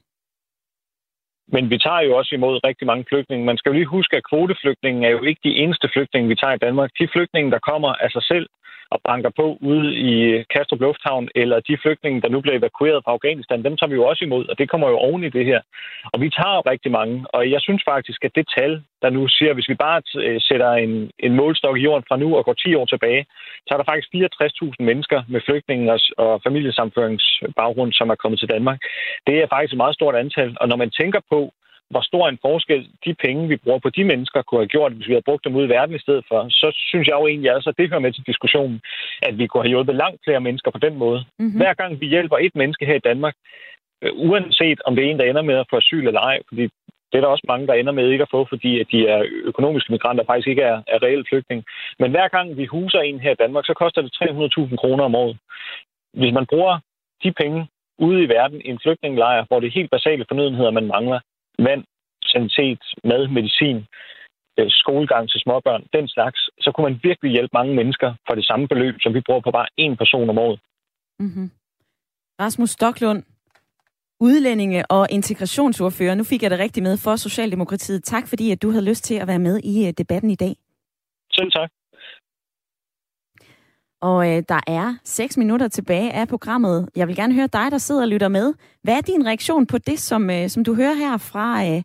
[1.48, 3.46] Men vi tager jo også imod rigtig mange flygtninge.
[3.46, 6.56] Man skal jo lige huske, at kvoteflygtningen er jo ikke de eneste flygtninge, vi tager
[6.56, 6.90] i Danmark.
[7.00, 8.48] De flygtninge, der kommer af sig selv,
[8.94, 13.04] og banker på ude i øh, Kastrup Lufthavn, eller de flygtninge, der nu bliver evakueret
[13.04, 15.46] fra Afghanistan, dem tager vi jo også imod, og det kommer jo oven i det
[15.46, 15.62] her.
[16.14, 19.54] Og vi tager rigtig mange, og jeg synes faktisk, at det tal, der nu siger,
[19.54, 22.76] hvis vi bare øh, sætter en, en målstok i jorden fra nu og går 10
[22.76, 23.26] år tilbage,
[23.66, 28.80] så er der faktisk 64.000 mennesker med flygtninge og familiesamføringsbaggrund, som er kommet til Danmark.
[29.28, 31.54] Det er faktisk et meget stort antal, og når man tænker på,
[31.96, 35.08] hvor stor en forskel de penge, vi bruger på de mennesker, kunne have gjort, hvis
[35.08, 37.52] vi havde brugt dem ud i verden i stedet for, så synes jeg jo egentlig
[37.52, 38.82] altså, at det hører med til diskussionen,
[39.28, 41.20] at vi kunne have hjulpet langt flere mennesker på den måde.
[41.40, 41.60] Mm-hmm.
[41.60, 43.36] Hver gang vi hjælper et menneske her i Danmark,
[44.04, 46.64] øh, uanset om det er en, der ender med at få asyl eller ej, fordi
[47.10, 49.22] det er der også mange, der ender med ikke at få, fordi at de er
[49.52, 51.64] økonomiske migranter, faktisk ikke er, er reelle flygtninge.
[52.00, 54.12] Men hver gang vi huser en her i Danmark, så koster det
[54.72, 55.38] 300.000 kroner om året.
[56.14, 56.80] Hvis man bruger
[57.24, 57.68] de penge
[58.00, 61.20] ude i verden i en flygtningelejr, hvor det er helt basale fornødenheder, man mangler,
[61.60, 61.84] vand,
[62.24, 63.78] sanitet, mad, medicin,
[64.60, 68.46] øh, skolegang til småbørn, den slags, så kunne man virkelig hjælpe mange mennesker for det
[68.46, 70.60] samme beløb, som vi bruger på bare én person om året.
[71.20, 71.52] Mm-hmm.
[72.42, 73.24] Rasmus Stoklund,
[74.20, 76.16] udlændinge- og integrationsordfører.
[76.16, 78.04] Nu fik jeg det rigtigt med for Socialdemokratiet.
[78.04, 80.56] Tak fordi, at du havde lyst til at være med i øh, debatten i dag.
[81.32, 81.70] Selv tak.
[84.02, 86.90] Og øh, der er 6 minutter tilbage af programmet.
[86.96, 88.54] Jeg vil gerne høre dig, der sidder og lytter med.
[88.84, 91.84] Hvad er din reaktion på det, som, øh, som du hører her fra øh,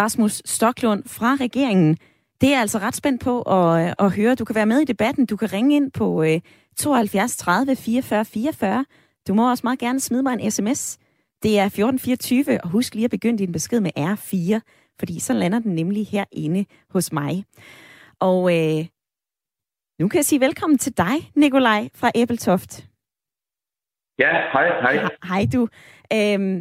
[0.00, 1.96] Rasmus Stoklund fra regeringen?
[2.40, 4.34] Det er jeg altså ret spændt på at, øh, at høre.
[4.34, 5.26] Du kan være med i debatten.
[5.26, 6.40] Du kan ringe ind på øh,
[6.76, 8.84] 72 30 44 44.
[9.28, 10.98] Du må også meget gerne smide mig en sms.
[11.42, 14.60] Det er 1424, og husk lige at begynde din besked med R4,
[14.98, 17.44] fordi så lander den nemlig herinde hos mig.
[18.20, 18.86] Og øh,
[20.02, 22.72] nu kan jeg sige velkommen til dig, Nikolaj fra Æbeltoft.
[24.18, 24.94] Ja, hej, hej.
[25.30, 25.62] Hej du.
[26.16, 26.56] Øhm,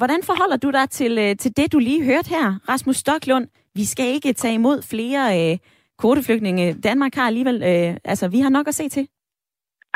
[0.00, 3.46] hvordan forholder du dig til, øh, til det, du lige hørte her, Rasmus Stoklund?
[3.74, 5.58] Vi skal ikke tage imod flere øh,
[6.00, 6.66] kvoteflygtninge.
[6.88, 9.04] Danmark har alligevel, øh, altså vi har nok at se til.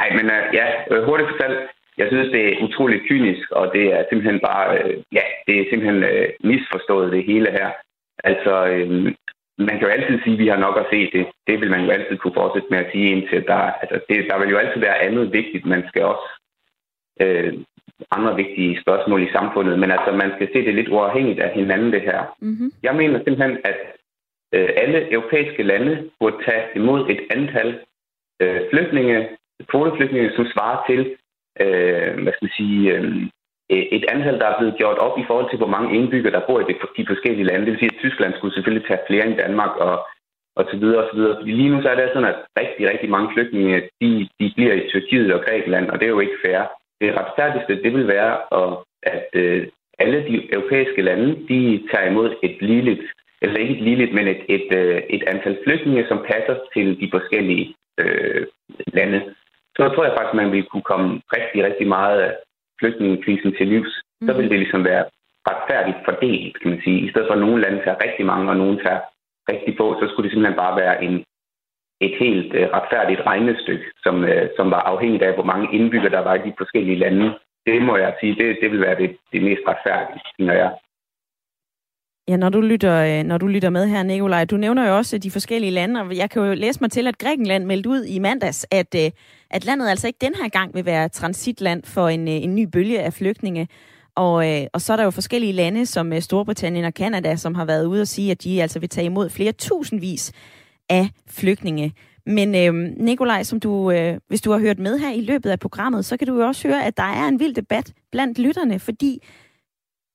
[0.01, 1.59] Nej, men uh, ja, øh, hurtigt fortalt,
[1.99, 5.64] jeg synes, det er utroligt kynisk, og det er simpelthen bare, øh, ja, det er
[5.70, 7.70] simpelthen øh, misforstået det hele her.
[8.24, 9.14] Altså, øh,
[9.68, 11.26] man kan jo altid sige, at vi har nok at se det.
[11.46, 14.38] Det vil man jo altid kunne fortsætte med at sige indtil der, altså det, der
[14.38, 15.64] vil jo altid være andet vigtigt.
[15.66, 16.28] Man skal også
[17.20, 17.52] øh,
[18.11, 21.92] andre vigtige spørgsmål i samfundet, men altså man skal se det lidt uafhængigt af hinanden
[21.92, 22.20] det her.
[22.40, 22.72] Mm-hmm.
[22.82, 23.78] Jeg mener simpelthen, at
[24.54, 27.80] øh, alle europæiske lande burde tage imod et antal
[28.42, 29.28] øh, flygtninge,
[29.66, 31.00] kvoteflygtninge, som svarer til,
[31.61, 33.26] øh, hvad skal man sige, øh,
[33.73, 36.47] Øh, et antal, der er blevet gjort op i forhold til, hvor mange indbyggere, der
[36.49, 37.64] bor i de forskellige lande.
[37.64, 39.95] Det vil sige, at Tyskland skulle selvfølgelig tage flere end Danmark og,
[40.59, 41.37] og så videre og så videre.
[41.39, 44.75] Fordi lige nu så er det sådan, at rigtig, rigtig mange flygtninge, de, de bliver
[44.75, 46.61] i Tyrkiet og Grækenland, og det er jo ikke fair.
[47.01, 48.71] Det retfærdigste, det vil være, at
[49.03, 49.66] at øh,
[49.99, 53.01] alle de europæiske lande, de tager imod et ligeligt,
[53.43, 57.11] eller ikke et ligeligt, men et, et, øh, et antal flygtninge, som passer til de
[57.11, 58.47] forskellige øh,
[58.93, 59.35] lande.
[59.77, 62.37] Så tror jeg faktisk, man vil kunne komme rigtig, rigtig meget
[62.81, 64.26] flygtningekrisen til livs, mm.
[64.26, 65.05] så vil det ligesom være
[65.51, 66.99] retfærdigt fordelt, kan man sige.
[67.07, 69.01] I stedet for at nogle lande tager rigtig mange, og nogle tager
[69.53, 71.14] rigtig få, så skulle det simpelthen bare være en,
[72.07, 76.22] et helt uh, retfærdigt regnestykke, som, uh, som var afhængigt af, hvor mange indbyggere der
[76.28, 77.26] var i de forskellige lande.
[77.66, 80.70] Det må jeg sige, det, det vil være det, det mest retfærdige, når jeg.
[82.31, 85.18] Ja, når du, lytter, øh, når du lytter med her, Nikolaj, du nævner jo også
[85.18, 88.18] de forskellige lande, og jeg kan jo læse mig til, at Grækenland meldte ud i
[88.18, 89.11] mandags, at, øh,
[89.51, 92.64] at landet altså ikke den her gang vil være transitland for en, øh, en ny
[92.64, 93.68] bølge af flygtninge.
[94.14, 97.87] Og, og så er der jo forskellige lande, som Storbritannien og Kanada, som har været
[97.87, 100.33] ude og sige, at de altså vil tage imod flere tusindvis
[100.89, 101.95] af flygtninge.
[102.26, 105.59] Men øh, Nikolaj, som du, øh, hvis du har hørt med her i løbet af
[105.59, 108.78] programmet, så kan du jo også høre, at der er en vild debat blandt lytterne,
[108.78, 109.18] fordi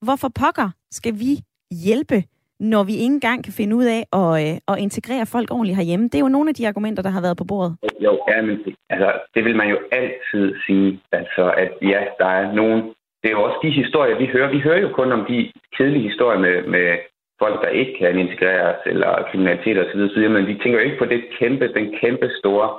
[0.02, 1.42] hvorfor pokker skal vi
[1.86, 2.20] hjælpe,
[2.60, 6.06] når vi ikke engang kan finde ud af at, øh, at integrere folk ordentligt herhjemme?
[6.06, 7.78] Det er jo nogle af de argumenter, der har været på bordet.
[8.06, 8.56] Jo, ja, men
[8.90, 11.00] altså, det vil man jo altid sige.
[11.12, 12.82] Altså, at ja, der er nogen...
[13.22, 14.52] Det er jo også de historier, vi hører.
[14.52, 16.98] Vi hører jo kun om de kedelige historier med, med
[17.40, 20.30] folk, der ikke kan integreres, eller kriminalitet osv., osv.
[20.30, 22.70] Men vi tænker jo ikke på det kæmpe, den kæmpe store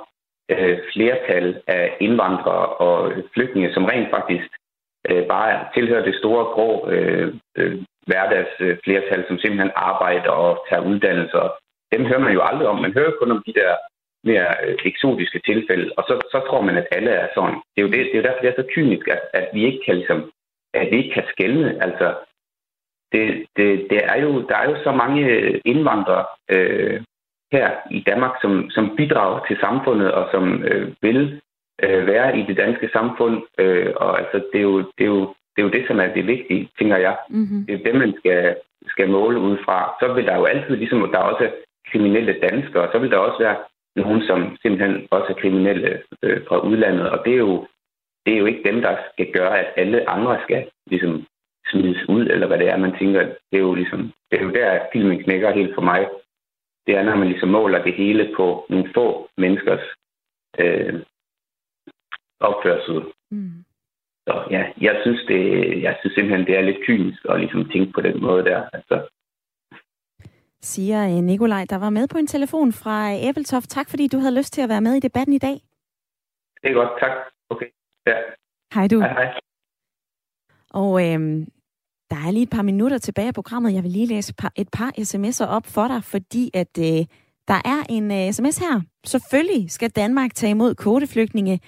[0.51, 4.47] øh, flertal af indvandrere og flygtninge, som rent faktisk
[5.09, 11.43] øh, bare tilhører det store grå øh, øh, hverdagsflertal, som simpelthen arbejder og tager uddannelser.
[11.93, 12.79] Dem hører man jo aldrig om.
[12.81, 13.71] Man hører kun om de der
[14.23, 17.57] mere øh, eksotiske tilfælde, og så, så tror man, at alle er sådan.
[17.71, 19.65] Det er jo, det, det er jo derfor, det er så kynisk, at, at vi
[19.65, 20.31] ikke kan ligesom,
[20.73, 21.83] at vi ikke kan skælne.
[21.83, 22.15] Altså,
[23.11, 25.23] det, det, det er jo, der er jo så mange
[25.65, 27.01] indvandrere øh,
[27.51, 31.41] her i Danmark, som, som bidrager til samfundet og som øh, vil
[31.83, 33.43] øh, være i det danske samfund.
[33.57, 36.13] Øh, og altså, det er jo, det er jo det er jo det, som er
[36.13, 37.17] det vigtige, tænker jeg.
[37.29, 37.65] Mm-hmm.
[37.65, 38.55] Det er det, man skal,
[38.87, 39.95] skal måle ud fra.
[39.99, 41.51] Så vil der jo altid, ligesom der er også
[41.91, 43.57] kriminelle danskere, så vil der også være
[43.95, 47.09] nogen, som simpelthen også er kriminelle øh, fra udlandet.
[47.09, 47.67] Og det er, jo,
[48.25, 51.25] det er jo ikke dem, der skal gøre, at alle andre skal ligesom
[51.71, 53.21] smides ud, eller hvad det er, man tænker.
[53.21, 56.07] Det er jo ligesom, det er jo der, filmen knækker helt for mig.
[56.87, 59.85] Det er, når man ligesom måler det hele på nogle få menneskers
[60.59, 60.93] øh,
[62.39, 63.03] opførsel.
[63.31, 63.66] Mm.
[64.27, 65.41] Så ja, jeg synes, det,
[65.81, 68.69] jeg synes simpelthen, det er lidt kynisk at ligesom tænke på den måde der.
[68.73, 69.09] Altså.
[70.61, 72.97] Siger øh, Nikolaj, der var med på en telefon fra
[73.27, 73.69] Æbeltoft.
[73.69, 75.57] Tak, fordi du havde lyst til at være med i debatten i dag.
[76.61, 77.11] Det er godt, tak.
[77.49, 77.65] Okay.
[78.07, 78.15] Ja.
[78.73, 78.99] Hej du.
[78.99, 79.39] Hej, hej.
[80.69, 81.45] Og øhm,
[82.09, 83.73] der er lige et par minutter tilbage af programmet.
[83.73, 87.05] Jeg vil lige læse et par sms'er op for dig, fordi at øh,
[87.47, 88.81] der er en øh, sms her.
[89.05, 91.59] Selvfølgelig skal Danmark tage imod kvoteflygtninge,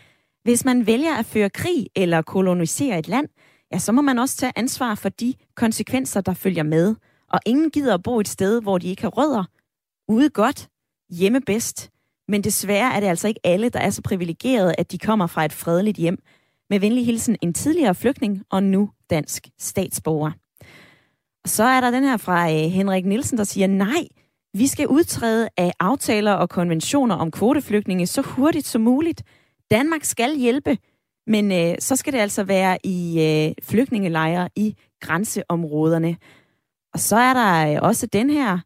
[0.44, 3.28] hvis man vælger at føre krig eller kolonisere et land,
[3.74, 6.96] ja, så må man også tage ansvar for de konsekvenser, der følger med.
[7.30, 9.44] Og ingen gider at bo et sted, hvor de ikke har rødder.
[10.08, 10.70] Ude godt,
[11.10, 11.90] hjemme bedst.
[12.28, 15.46] Men desværre er det altså ikke alle, der er så privilegerede, at de kommer fra
[15.46, 16.18] et fredeligt hjem.
[16.70, 20.32] Med venlig hilsen en tidligere flygtning og nu dansk statsborger.
[21.44, 24.08] Og så er der den her fra øh, Henrik Nielsen, der siger, nej,
[24.54, 29.24] vi skal udtræde af aftaler og konventioner om kvoteflygtninge så hurtigt som muligt–
[29.72, 30.78] Danmark skal hjælpe,
[31.28, 36.18] men øh, så skal det altså være i øh, flygtningelejre i grænseområderne.
[36.94, 38.60] Og så er der øh, også den her.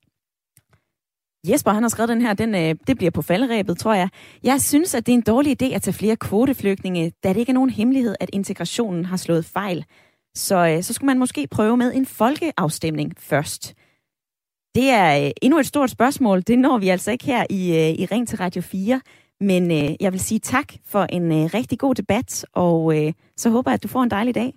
[1.48, 4.10] Jesper, han har skrevet den her, den, øh, det bliver på faldrebet, tror jeg.
[4.44, 7.50] Jeg synes, at det er en dårlig idé at tage flere kvoteflygtninge, da det ikke
[7.50, 9.86] er nogen hemmelighed, at integrationen har slået fejl.
[10.36, 13.74] Så, øh, så skulle man måske prøve med en folkeafstemning først.
[14.76, 16.42] Det er øh, endnu et stort spørgsmål.
[16.42, 19.02] Det når vi altså ikke her i, øh, i Ring til Radio 4.
[19.40, 23.50] Men øh, jeg vil sige tak for en øh, rigtig god debat, og øh, så
[23.50, 24.54] håber jeg, at du får en dejlig dag.